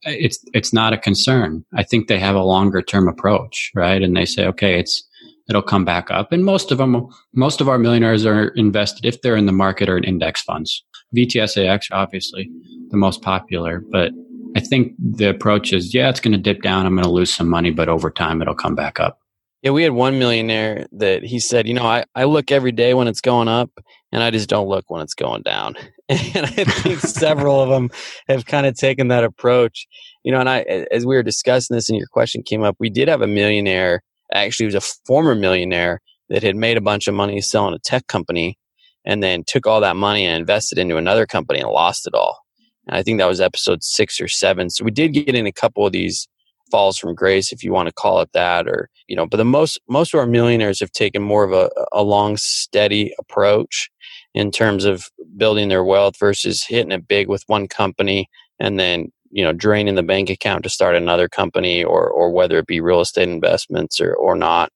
[0.07, 1.65] uh, it's it's not a concern.
[1.75, 4.03] I think they have a longer term approach, right?
[4.03, 5.03] And they say, okay, it's
[5.49, 6.33] it'll come back up.
[6.33, 9.89] And most of them, most of our millionaires are invested if they're in the market
[9.89, 10.85] or in index funds.
[11.17, 12.51] VTSAX, obviously,
[12.91, 14.13] the most popular, but
[14.57, 16.87] I think the approach is, yeah, it's going to dip down.
[16.87, 19.21] I'm going to lose some money, but over time it'll come back up.
[19.61, 22.95] Yeah, we had one millionaire that he said, you know, I, I look every day
[22.95, 23.71] when it's going up
[24.13, 25.77] and I just don't look when it's going down.
[26.09, 27.91] And I think several of them
[28.29, 29.89] have kind of taken that approach.
[30.23, 30.61] You know, and I,
[30.93, 34.05] as we were discussing this and your question came up, we did have a millionaire,
[34.33, 37.81] actually, he was a former millionaire that had made a bunch of money selling a
[37.81, 38.57] tech company
[39.05, 42.46] and then took all that money and invested into another company and lost it all
[42.89, 44.71] I think that was episode six or seven.
[44.71, 46.29] So we did get in a couple of these
[46.71, 49.27] falls from grace, if you want to call it that, or you know.
[49.27, 53.13] But the most most of our millionaires have taken more of a, a long, steady
[53.19, 53.91] approach
[54.35, 58.29] in terms of building their wealth versus hitting it big with one company
[58.61, 62.59] and then you know draining the bank account to start another company or or whether
[62.59, 64.71] it be real estate investments or or not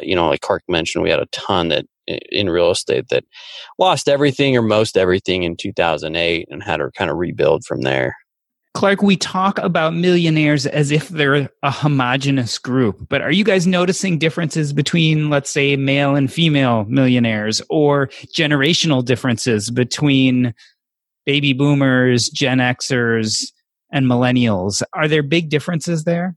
[0.00, 3.24] you know like clark mentioned we had a ton that in real estate that
[3.78, 8.16] lost everything or most everything in 2008 and had to kind of rebuild from there
[8.76, 13.66] Clark, we talk about millionaires as if they're a homogenous group, but are you guys
[13.66, 20.52] noticing differences between, let's say, male and female millionaires or generational differences between
[21.24, 23.50] baby boomers, Gen Xers,
[23.90, 24.82] and millennials?
[24.92, 26.36] Are there big differences there?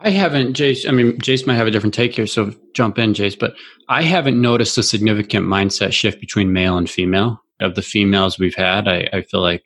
[0.00, 0.88] I haven't, Jace.
[0.88, 3.38] I mean, Jace might have a different take here, so jump in, Jace.
[3.38, 3.54] But
[3.88, 7.42] I haven't noticed a significant mindset shift between male and female.
[7.60, 9.64] Of the females we've had, I, I feel like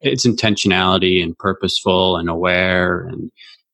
[0.00, 3.32] it's intentionality and purposeful and aware and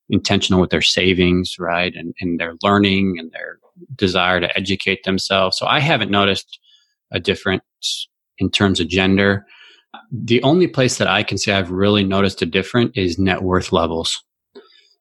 [0.09, 1.94] intentional with their savings, right?
[1.94, 3.59] And, and their learning and their
[3.96, 5.59] desire to educate themselves.
[5.59, 6.59] So I haven't noticed
[7.12, 9.44] a difference in terms of gender.
[10.11, 13.72] The only place that I can say I've really noticed a difference is net worth
[13.72, 14.22] levels.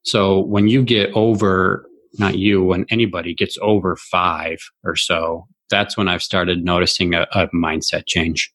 [0.03, 1.85] So when you get over,
[2.17, 7.27] not you, when anybody gets over five or so, that's when I've started noticing a,
[7.33, 8.51] a mindset change.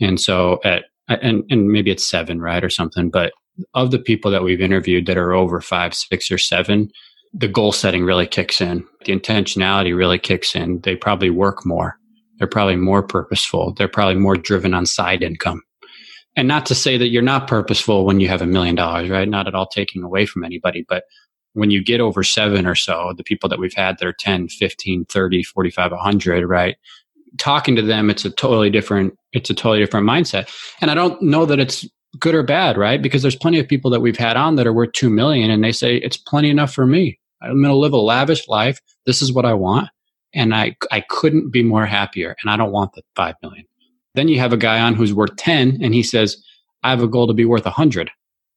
[0.00, 3.10] And so at and and maybe it's seven, right, or something.
[3.10, 3.32] But
[3.74, 6.90] of the people that we've interviewed that are over five, six, or seven,
[7.34, 8.86] the goal setting really kicks in.
[9.04, 10.80] The intentionality really kicks in.
[10.80, 11.96] They probably work more.
[12.38, 13.74] They're probably more purposeful.
[13.74, 15.62] They're probably more driven on side income.
[16.34, 19.28] And not to say that you're not purposeful when you have a million dollars, right?
[19.28, 21.04] Not at all taking away from anybody, but
[21.52, 24.48] when you get over seven or so, the people that we've had that are 10,
[24.48, 26.76] 15, 30, 45, 100, right?
[27.38, 30.50] talking to them, it's a totally different, it's a totally different mindset.
[30.80, 31.86] And I don't know that it's
[32.18, 33.00] good or bad, right?
[33.00, 35.64] Because there's plenty of people that we've had on that are worth 2 million and
[35.64, 37.18] they say it's plenty enough for me.
[37.40, 38.80] I'm going to live a lavish life.
[39.06, 39.88] This is what I want.
[40.34, 42.36] And I, I couldn't be more happier.
[42.42, 43.64] And I don't want the 5 million.
[44.14, 46.36] Then you have a guy on who's worth 10 and he says,
[46.82, 48.10] I have a goal to be worth 100.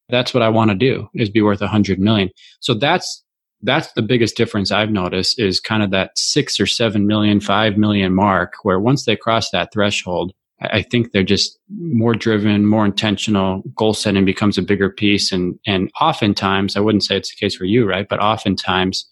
[0.10, 2.30] That's what I want to do is be worth 100 million.
[2.60, 3.24] So that's
[3.62, 7.78] that's the biggest difference I've noticed is kind of that six or seven million, five
[7.78, 12.86] million mark, where once they cross that threshold, I think they're just more driven, more
[12.86, 13.64] intentional.
[13.76, 17.56] Goal setting becomes a bigger piece, and and oftentimes, I wouldn't say it's the case
[17.56, 18.08] for you, right?
[18.08, 19.06] But oftentimes,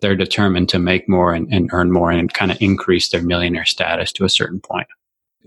[0.00, 3.64] they're determined to make more and, and earn more and kind of increase their millionaire
[3.64, 4.86] status to a certain point.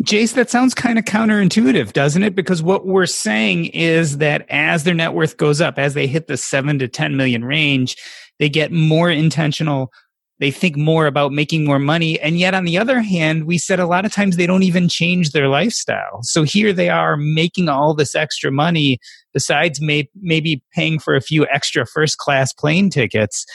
[0.02, 2.34] Jace, that sounds kind of counterintuitive, doesn't it?
[2.34, 6.28] Because what we're saying is that as their net worth goes up, as they hit
[6.28, 7.96] the seven to 10 million range,
[8.40, 9.92] they get more intentional.
[10.40, 12.20] They think more about making more money.
[12.20, 14.90] And yet on the other hand we said a lot of times they don't even
[14.90, 16.20] change their lifestyle.
[16.24, 18.98] So here they are making all this extra money
[19.34, 23.46] besides may, maybe paying for a few extra first class plane tickets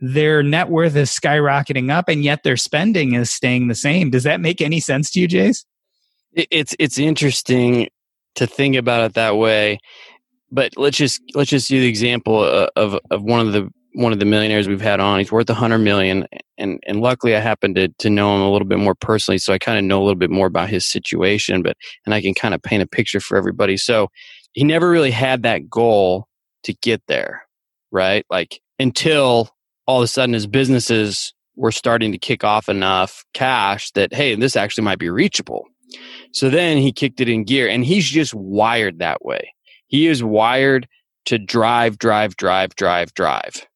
[0.00, 4.24] their net worth is skyrocketing up and yet their spending is staying the same does
[4.24, 5.64] that make any sense to you jace
[6.32, 7.88] it's it's interesting
[8.34, 9.78] to think about it that way
[10.50, 14.12] but let's just let's just use the example uh, of of one of the one
[14.12, 15.18] of the millionaires we've had on.
[15.18, 16.26] He's worth a hundred million,
[16.58, 19.52] and and luckily I happen to to know him a little bit more personally, so
[19.52, 21.62] I kind of know a little bit more about his situation.
[21.62, 21.76] But
[22.06, 23.76] and I can kind of paint a picture for everybody.
[23.76, 24.08] So
[24.52, 26.28] he never really had that goal
[26.64, 27.46] to get there,
[27.90, 28.24] right?
[28.30, 29.50] Like until
[29.86, 34.34] all of a sudden his businesses were starting to kick off enough cash that hey,
[34.34, 35.64] this actually might be reachable.
[36.32, 39.54] So then he kicked it in gear, and he's just wired that way.
[39.86, 40.88] He is wired
[41.26, 43.66] to drive, drive, drive, drive, drive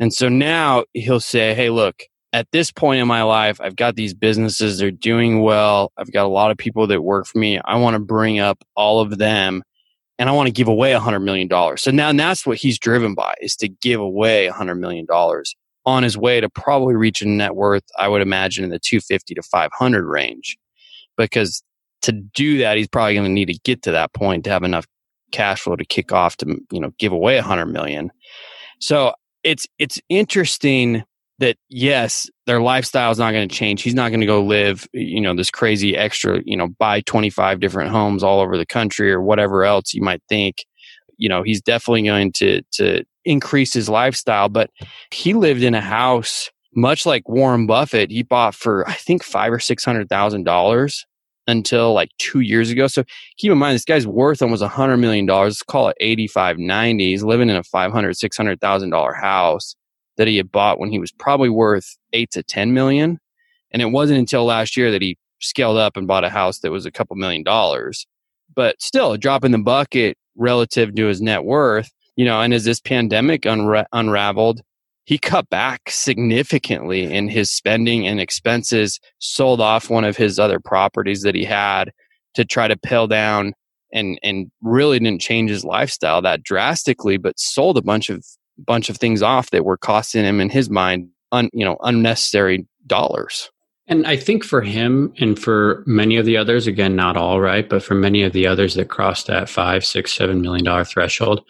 [0.00, 2.02] and so now he'll say, Hey, look,
[2.32, 5.92] at this point in my life, I've got these businesses, they're doing well.
[5.96, 7.58] I've got a lot of people that work for me.
[7.64, 9.62] I want to bring up all of them
[10.18, 11.82] and I want to give away a hundred million dollars.
[11.82, 15.56] So now that's what he's driven by is to give away a hundred million dollars
[15.88, 19.34] on his way to probably reach a net worth, I would imagine in the 250
[19.34, 20.58] to 500 range.
[21.16, 21.62] Because
[22.02, 24.62] to do that, he's probably going to need to get to that point to have
[24.62, 24.86] enough
[25.32, 28.10] cash flow to kick off to, you know, give away a hundred million.
[28.80, 31.04] So it's it's interesting
[31.38, 33.80] that yes, their lifestyle is not going to change.
[33.80, 37.60] He's not going to go live, you know, this crazy extra, you know, buy 25
[37.60, 40.64] different homes all over the country or whatever else you might think.
[41.16, 44.70] You know, he's definitely going to to increase his lifestyle, but
[45.10, 48.10] he lived in a house much like Warren Buffett.
[48.10, 51.04] He bought for I think 5 or 600 thousand dollars
[51.46, 52.86] until like two years ago.
[52.88, 53.04] So
[53.38, 55.54] keep in mind, this guy's worth almost a hundred million dollars.
[55.54, 57.08] Let's call it 85, 90.
[57.10, 59.74] He's living in a 500, 600,000 dollar house
[60.18, 63.18] that he had bought when he was probably worth eight to 10 million.
[63.72, 66.70] And it wasn't until last year that he scaled up and bought a house that
[66.72, 68.06] was a couple million dollars.
[68.54, 71.90] but still a drop in the bucket relative to his net worth.
[72.18, 74.60] You know, and as this pandemic unra- unraveled,
[75.04, 80.58] he cut back significantly in his spending and expenses, sold off one of his other
[80.58, 81.92] properties that he had
[82.34, 83.54] to try to peel down
[83.92, 88.26] and and really didn't change his lifestyle that drastically, but sold a bunch of
[88.58, 92.66] bunch of things off that were costing him in his mind un, you know unnecessary
[92.88, 93.48] dollars.
[93.86, 97.66] And I think for him and for many of the others, again, not all right,
[97.66, 101.44] but for many of the others that crossed that five, six, seven million dollar threshold,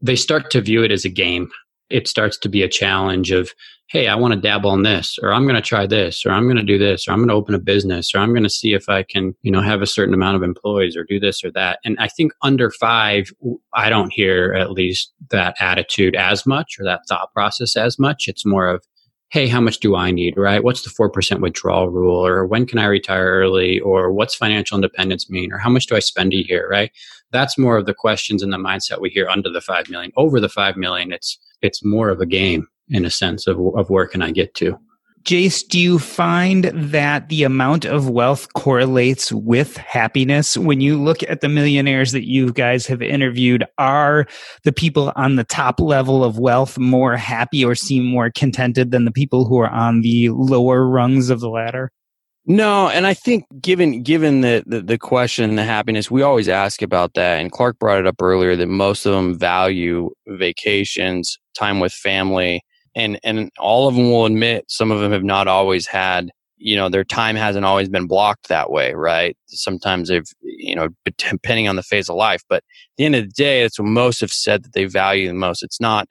[0.00, 1.50] they start to view it as a game.
[1.90, 3.52] It starts to be a challenge of,
[3.88, 6.44] hey, I want to dabble in this, or I'm going to try this, or I'm
[6.44, 8.50] going to do this, or I'm going to open a business, or I'm going to
[8.50, 11.44] see if I can, you know, have a certain amount of employees or do this
[11.44, 11.78] or that.
[11.84, 13.30] And I think under five,
[13.74, 18.26] I don't hear at least that attitude as much or that thought process as much.
[18.26, 18.84] It's more of,
[19.28, 20.64] hey, how much do I need, right?
[20.64, 22.24] What's the 4% withdrawal rule?
[22.24, 23.80] Or when can I retire early?
[23.80, 25.52] Or what's financial independence mean?
[25.52, 26.90] Or how much do I spend a year, right?
[27.34, 30.12] That's more of the questions and the mindset we hear under the 5 million.
[30.16, 33.90] Over the 5 million, it's, it's more of a game in a sense of, of
[33.90, 34.78] where can I get to.
[35.24, 40.56] Jace, do you find that the amount of wealth correlates with happiness?
[40.56, 44.26] When you look at the millionaires that you guys have interviewed, are
[44.64, 49.06] the people on the top level of wealth more happy or seem more contented than
[49.06, 51.90] the people who are on the lower rungs of the ladder?
[52.46, 56.82] No, and I think given given the, the, the question, the happiness, we always ask
[56.82, 57.40] about that.
[57.40, 62.62] And Clark brought it up earlier that most of them value vacations, time with family,
[62.94, 66.76] and and all of them will admit some of them have not always had you
[66.76, 70.88] know their time hasn't always been blocked that way right sometimes they've you know
[71.18, 72.62] depending on the phase of life but at
[72.96, 75.62] the end of the day that's what most have said that they value the most
[75.62, 76.06] it's not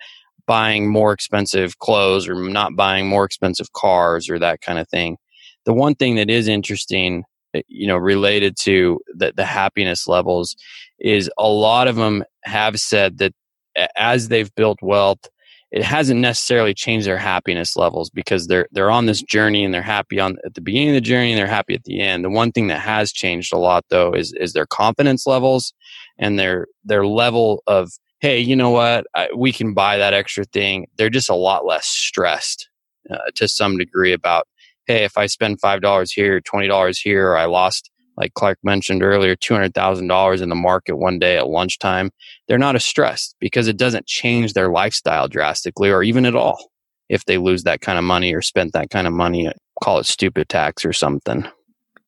[0.45, 5.17] buying more expensive clothes or not buying more expensive cars or that kind of thing
[5.65, 10.55] the one thing that is interesting eh, you know related to the, the happiness levels
[10.99, 13.33] is a lot of them have said that
[13.95, 15.19] as they've built wealth
[15.73, 19.81] it hasn't necessarily changed their happiness levels because they're they're on this journey and they're
[19.81, 22.23] happy on at the beginning of the journey and they're happy at the end.
[22.23, 25.73] The one thing that has changed a lot though is is their confidence levels
[26.19, 30.45] and their their level of hey, you know what, I, we can buy that extra
[30.45, 30.87] thing.
[30.95, 32.69] They're just a lot less stressed
[33.11, 34.47] uh, to some degree about
[34.87, 39.01] hey, if I spend five dollars here, twenty dollars here, I lost like Clark mentioned
[39.01, 42.11] earlier, $200,000 in the market one day at lunchtime,
[42.47, 46.69] they're not as stressed because it doesn't change their lifestyle drastically or even at all
[47.09, 49.51] if they lose that kind of money or spent that kind of money,
[49.83, 51.45] call it stupid tax or something.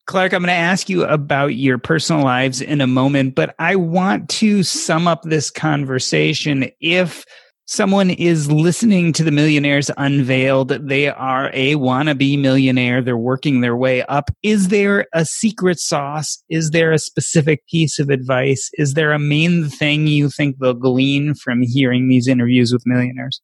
[0.06, 3.76] Clark, I'm going to ask you about your personal lives in a moment, but I
[3.76, 6.70] want to sum up this conversation.
[6.80, 7.26] If
[7.66, 13.02] someone is listening to the millionaires unveiled they are a wannabe millionaire.
[13.02, 14.30] They're working their way up.
[14.44, 16.44] Is there a secret sauce?
[16.50, 18.70] Is there a specific piece of advice?
[18.74, 23.42] Is there a main thing you think they'll glean from hearing these interviews with millionaires?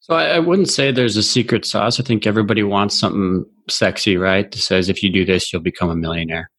[0.00, 2.00] So I, I wouldn't say there's a secret sauce.
[2.00, 4.50] I think everybody wants something sexy right?
[4.50, 6.50] That says if you do this you'll become a millionaire.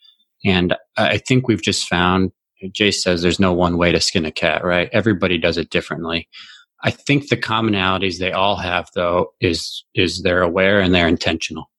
[0.44, 2.32] And i think we've just found
[2.64, 4.90] Jace there's no one way to skin a cat right?
[4.94, 6.28] Everybody does it differently
[6.84, 11.70] I think the commonalities they all have though is is they're aware and they're intentional.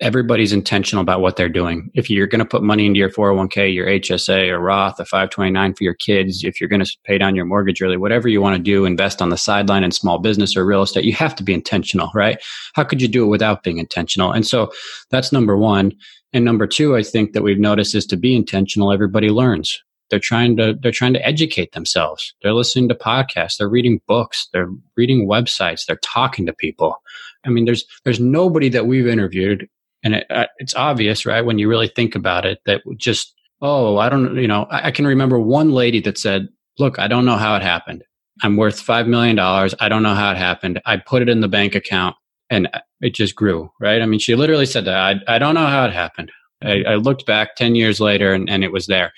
[0.00, 1.88] Everybody's intentional about what they're doing.
[1.94, 5.74] If you're going to put money into your 401k, your HSA or Roth, a 529
[5.74, 8.56] for your kids, if you're going to pay down your mortgage early, whatever you want
[8.56, 11.44] to do, invest on the sideline in small business or real estate, you have to
[11.44, 12.42] be intentional, right?
[12.74, 14.32] How could you do it without being intentional?
[14.32, 14.72] And so
[15.10, 15.92] that's number one.
[16.32, 19.80] And number two, I think that we've noticed is to be intentional, everybody learns.
[20.10, 22.34] They're trying to they're trying to educate themselves.
[22.42, 23.56] They're listening to podcasts.
[23.56, 24.48] They're reading books.
[24.52, 25.86] They're reading websites.
[25.86, 26.96] They're talking to people.
[27.44, 29.68] I mean, there's there's nobody that we've interviewed,
[30.04, 31.44] and it, uh, it's obvious, right?
[31.44, 34.90] When you really think about it, that just oh, I don't, you know, I, I
[34.90, 36.48] can remember one lady that said,
[36.78, 38.04] "Look, I don't know how it happened.
[38.42, 39.74] I'm worth five million dollars.
[39.80, 40.80] I don't know how it happened.
[40.84, 42.16] I put it in the bank account,
[42.50, 42.68] and
[43.00, 44.02] it just grew." Right?
[44.02, 44.96] I mean, she literally said that.
[44.96, 46.30] I I don't know how it happened.
[46.62, 49.12] I, I looked back ten years later, and, and it was there.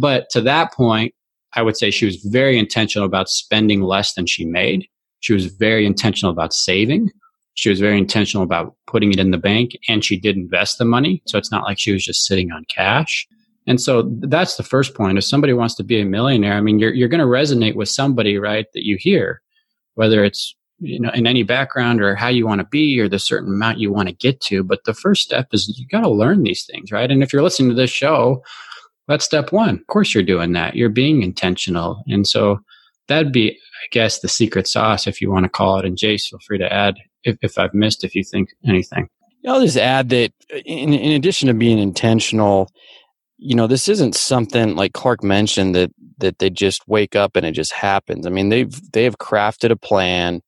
[0.00, 1.14] But to that point,
[1.52, 4.86] I would say she was very intentional about spending less than she made.
[5.20, 7.10] She was very intentional about saving.
[7.54, 10.84] She was very intentional about putting it in the bank and she did invest the
[10.84, 11.22] money.
[11.26, 13.26] So it's not like she was just sitting on cash.
[13.66, 15.18] And so that's the first point.
[15.18, 17.88] If somebody wants to be a millionaire, I mean, you're, you're going to resonate with
[17.88, 19.42] somebody, right, that you hear,
[19.94, 23.18] whether it's, you know, in any background or how you want to be or the
[23.18, 24.64] certain amount you want to get to.
[24.64, 27.10] But the first step is you got to learn these things, right?
[27.10, 28.42] And if you're listening to this show,
[29.10, 29.74] that's step one.
[29.74, 30.76] Of course, you're doing that.
[30.76, 32.04] You're being intentional.
[32.06, 32.60] And so
[33.08, 35.84] that'd be, I guess, the secret sauce, if you want to call it.
[35.84, 36.94] And Jace, feel free to add
[37.24, 39.08] if, if I've missed, if you think anything.
[39.48, 40.32] I'll just add that
[40.64, 42.70] in, in addition to being intentional,
[43.36, 47.44] you know, this isn't something like Clark mentioned that that they just wake up and
[47.44, 48.26] it just happens.
[48.26, 50.40] I mean, they've they have crafted a plan.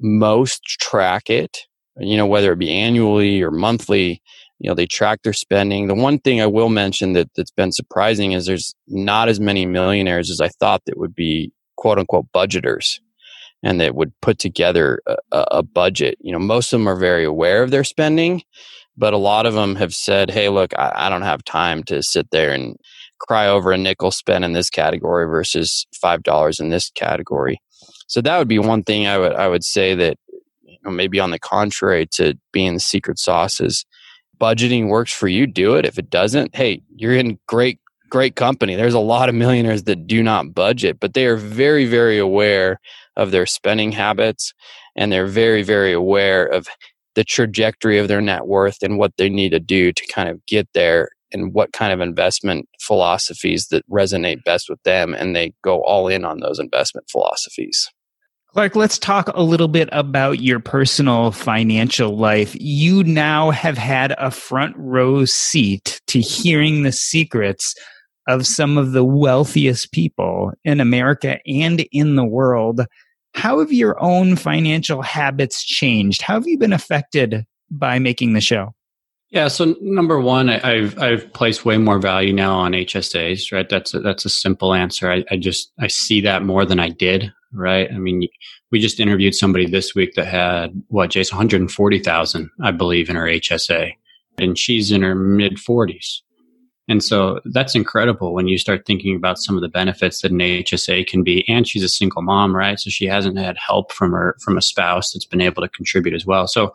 [0.00, 1.58] Most track it,
[1.98, 4.22] you know, whether it be annually or monthly.
[4.58, 5.86] You know, they track their spending.
[5.86, 9.66] The one thing I will mention that that's been surprising is there's not as many
[9.66, 12.98] millionaires as I thought that would be quote unquote budgeters
[13.62, 16.16] and that would put together a, a budget.
[16.20, 18.42] You know, most of them are very aware of their spending,
[18.96, 22.02] but a lot of them have said, "Hey, look, I, I don't have time to
[22.02, 22.76] sit there and
[23.18, 27.60] cry over a nickel spent in this category versus five dollars in this category."
[28.08, 30.16] So that would be one thing I would I would say that
[30.62, 33.84] you know, maybe on the contrary to being the secret sauce is
[34.40, 35.84] budgeting works for you, do it.
[35.84, 38.76] If it doesn't, hey, you're in great great company.
[38.76, 42.80] There's a lot of millionaires that do not budget, but they are very very aware
[43.16, 44.52] of their spending habits
[44.94, 46.68] and they're very very aware of
[47.14, 50.44] the trajectory of their net worth and what they need to do to kind of
[50.46, 55.52] get there and what kind of investment philosophies that resonate best with them and they
[55.62, 57.90] go all in on those investment philosophies
[58.56, 62.56] Clark, let's talk a little bit about your personal financial life.
[62.58, 67.74] You now have had a front row seat to hearing the secrets
[68.26, 72.86] of some of the wealthiest people in America and in the world.
[73.34, 76.22] How have your own financial habits changed?
[76.22, 78.74] How have you been affected by making the show?
[79.28, 83.68] Yeah, so number one, I, have I've placed way more value now on HSAs, right?
[83.68, 85.10] That's a, that's a simple answer.
[85.10, 87.90] I, I just I see that more than I did, right?
[87.92, 88.28] I mean,
[88.70, 92.70] we just interviewed somebody this week that had what, Jason, one hundred forty thousand, I
[92.70, 93.92] believe, in her HSA,
[94.38, 96.22] and she's in her mid forties.
[96.88, 100.38] And so that's incredible when you start thinking about some of the benefits that an
[100.38, 101.44] HSA can be.
[101.48, 102.78] And she's a single mom, right?
[102.78, 106.14] So she hasn't had help from her, from a spouse that's been able to contribute
[106.14, 106.46] as well.
[106.46, 106.72] So,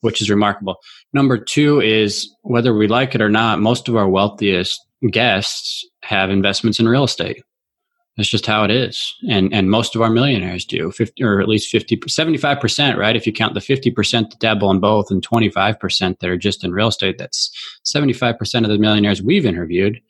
[0.00, 0.76] which is remarkable.
[1.12, 6.30] Number two is whether we like it or not, most of our wealthiest guests have
[6.30, 7.42] investments in real estate.
[8.20, 9.14] That's just how it is.
[9.30, 13.16] And and most of our millionaires do, 50, or at least 50, 75%, right?
[13.16, 16.74] If you count the 50% that dabble in both and 25% that are just in
[16.74, 17.50] real estate, that's
[17.86, 20.02] 75% of the millionaires we've interviewed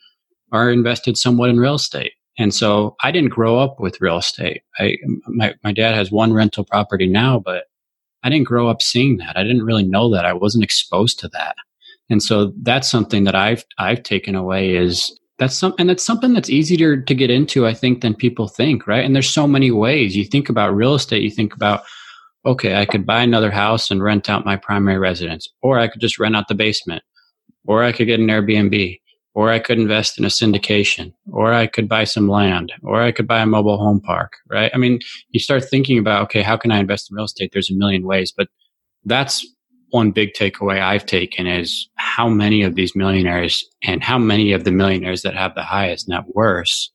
[0.50, 2.14] are invested somewhat in real estate.
[2.36, 4.62] And so I didn't grow up with real estate.
[4.80, 4.96] I,
[5.28, 7.66] my, my dad has one rental property now, but
[8.24, 9.36] I didn't grow up seeing that.
[9.36, 10.26] I didn't really know that.
[10.26, 11.54] I wasn't exposed to that.
[12.08, 16.34] And so that's something that I've, I've taken away is that's some, and that's something
[16.34, 19.04] that's easier to get into, I think, than people think, right?
[19.04, 20.14] And there's so many ways.
[20.14, 21.82] You think about real estate, you think about,
[22.44, 26.02] okay, I could buy another house and rent out my primary residence, or I could
[26.02, 27.02] just rent out the basement,
[27.66, 29.00] or I could get an Airbnb,
[29.34, 33.10] or I could invest in a syndication, or I could buy some land, or I
[33.10, 34.70] could buy a mobile home park, right?
[34.74, 34.98] I mean,
[35.30, 37.50] you start thinking about, okay, how can I invest in real estate?
[37.54, 38.48] There's a million ways, but
[39.06, 39.46] that's
[39.90, 44.64] one big takeaway I've taken is how many of these millionaires and how many of
[44.64, 46.90] the millionaires that have the highest net worths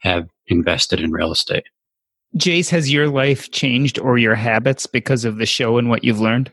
[0.00, 1.64] have invested in real estate.
[2.36, 6.20] Jace, has your life changed or your habits because of the show and what you've
[6.20, 6.52] learned?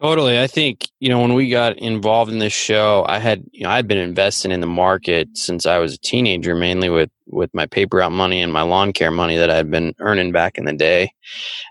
[0.00, 0.40] Totally.
[0.40, 3.70] I think, you know, when we got involved in this show, I had, you know,
[3.70, 7.66] I'd been investing in the market since I was a teenager, mainly with, with my
[7.66, 10.72] paper route money and my lawn care money that I'd been earning back in the
[10.72, 11.12] day.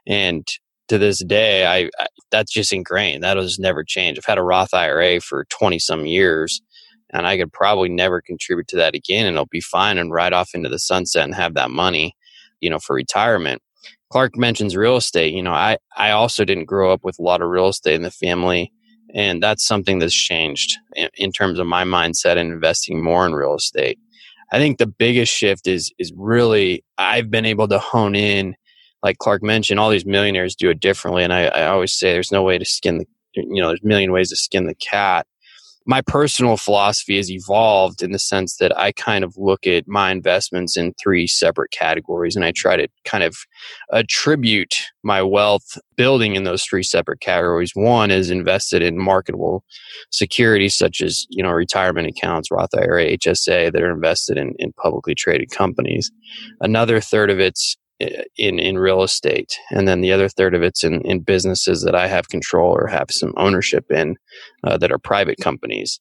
[0.06, 0.48] And
[0.90, 3.24] to this day, I, I, that's just ingrained.
[3.24, 4.20] That has never changed.
[4.20, 6.62] I've had a Roth IRA for twenty some years,
[7.12, 10.34] and I could probably never contribute to that again, and it'll be fine and ride
[10.34, 12.16] off into the sunset and have that money,
[12.60, 13.62] you know, for retirement.
[14.12, 15.34] Clark mentions real estate.
[15.34, 18.02] You know, I I also didn't grow up with a lot of real estate in
[18.04, 18.72] the family,
[19.14, 23.34] and that's something that's changed in, in terms of my mindset and investing more in
[23.34, 24.00] real estate.
[24.52, 28.56] I think the biggest shift is is really I've been able to hone in
[29.04, 31.24] like Clark mentioned, all these millionaires do it differently.
[31.24, 33.88] And I, I always say there's no way to skin the, you know, there's a
[33.88, 35.26] million ways to skin the cat.
[35.86, 40.12] My personal philosophy has evolved in the sense that I kind of look at my
[40.12, 43.36] investments in three separate categories and I try to kind of
[43.92, 47.72] attribute my wealth building in those three separate categories.
[47.74, 49.64] One is invested in marketable
[50.12, 54.74] securities such as, you know, retirement accounts, Roth IRA, HSA that are invested in, in
[54.74, 56.12] publicly traded companies.
[56.60, 60.84] Another third of it's in in real estate, and then the other third of it's
[60.84, 64.16] in in businesses that I have control or have some ownership in
[64.64, 66.00] uh, that are private companies.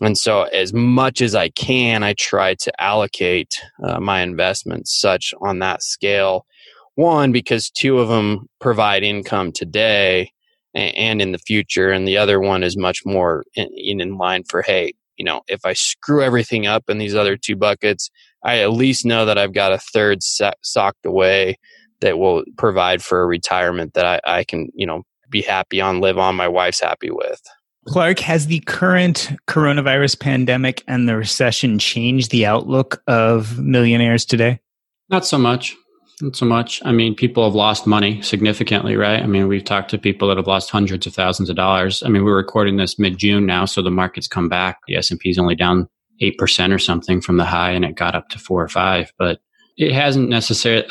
[0.00, 5.34] And so, as much as I can, I try to allocate uh, my investments such
[5.42, 6.46] on that scale.
[6.94, 10.32] One, because two of them provide income today
[10.74, 14.62] and in the future, and the other one is much more in, in line for
[14.62, 18.10] hey, you know, if I screw everything up in these other two buckets,
[18.42, 21.60] I at least know that I've got a third socked away
[22.00, 26.00] that will provide for a retirement that I, I can, you know, be happy on,
[26.00, 27.40] live on, my wife's happy with.
[27.86, 34.58] Clark, has the current coronavirus pandemic and the recession changed the outlook of millionaires today?
[35.08, 35.76] Not so much.
[36.22, 36.80] Not so much.
[36.84, 39.20] I mean, people have lost money significantly, right?
[39.20, 42.00] I mean, we've talked to people that have lost hundreds of thousands of dollars.
[42.04, 44.78] I mean, we're recording this mid-June now, so the market's come back.
[44.86, 45.88] The S&P is only down
[46.22, 49.40] 8% or something from the high and it got up to 4 or 5, but
[49.76, 50.86] it hasn't necessarily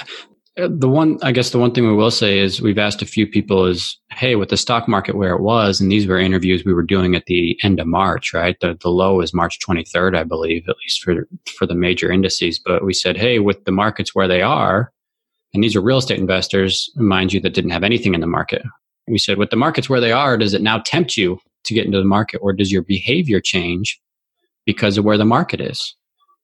[0.58, 3.26] the one i guess the one thing we will say is we've asked a few
[3.26, 6.74] people is hey with the stock market where it was and these were interviews we
[6.74, 10.24] were doing at the end of march right the, the low is march 23rd i
[10.26, 11.26] believe at least for
[11.58, 14.92] for the major indices but we said hey with the markets where they are
[15.54, 18.62] and these are real estate investors mind you that didn't have anything in the market
[19.08, 21.86] we said with the markets where they are does it now tempt you to get
[21.86, 24.00] into the market or does your behavior change
[24.66, 25.96] because of where the market is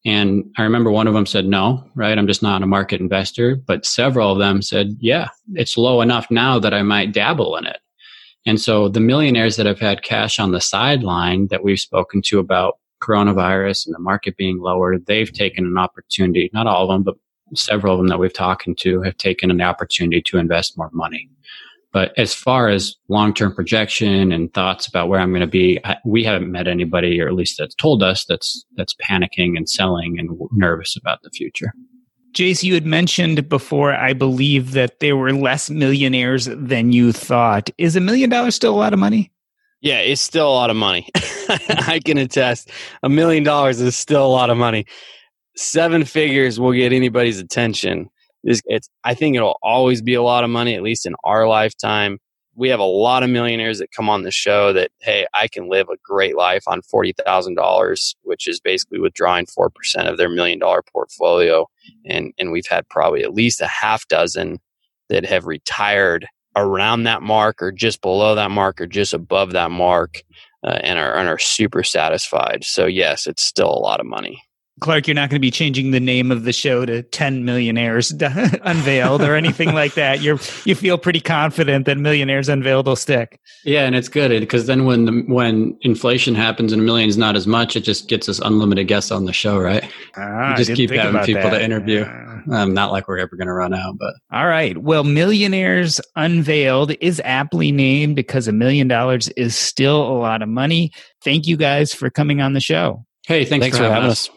[0.07, 2.17] and I remember one of them said, no, right?
[2.17, 3.57] I'm just not a market investor.
[3.57, 7.65] But several of them said, yeah, it's low enough now that I might dabble in
[7.65, 7.79] it.
[8.45, 12.39] And so the millionaires that have had cash on the sideline that we've spoken to
[12.39, 17.03] about coronavirus and the market being lower, they've taken an opportunity, not all of them,
[17.03, 17.15] but
[17.55, 21.29] several of them that we've talked to have taken an opportunity to invest more money.
[21.93, 25.79] But as far as long term projection and thoughts about where I'm going to be,
[25.83, 29.69] I, we haven't met anybody, or at least that's told us that's that's panicking and
[29.69, 31.73] selling and nervous about the future.
[32.33, 37.69] Jace, you had mentioned before, I believe, that there were less millionaires than you thought.
[37.77, 39.31] Is a million dollars still a lot of money?
[39.81, 41.07] Yeah, it's still a lot of money.
[41.15, 42.69] I can attest.
[43.01, 44.85] A million dollars is still a lot of money.
[45.57, 48.09] Seven figures will get anybody's attention
[48.43, 52.19] it's I think it'll always be a lot of money, at least in our lifetime.
[52.55, 55.69] We have a lot of millionaires that come on the show that, hey, I can
[55.69, 60.17] live a great life on forty thousand dollars, which is basically withdrawing four percent of
[60.17, 61.67] their million dollar portfolio.
[62.05, 64.59] And and we've had probably at least a half dozen
[65.09, 69.69] that have retired around that mark or just below that mark or just above that
[69.69, 70.23] mark
[70.63, 72.63] uh, and are and are super satisfied.
[72.63, 74.41] So yes, it's still a lot of money.
[74.79, 78.11] Clark, you're not going to be changing the name of the show to 10 Millionaires
[78.21, 80.21] Unveiled or anything like that.
[80.21, 83.39] You're you feel pretty confident that Millionaires Unveiled will stick.
[83.63, 87.35] Yeah, and it's good because then when the, when inflation happens and a million's not
[87.35, 89.83] as much, it just gets us unlimited guests on the show, right?
[90.15, 91.57] Ah, just keep having people that.
[91.57, 92.01] to interview.
[92.01, 92.41] Yeah.
[92.51, 94.77] Um, not like we're ever going to run out, but all right.
[94.77, 100.49] Well, Millionaires Unveiled is aptly named because a million dollars is still a lot of
[100.49, 100.91] money.
[101.23, 103.05] Thank you guys for coming on the show.
[103.25, 104.29] Hey, thanks, thanks for, for, having us.
[104.29, 104.36] us.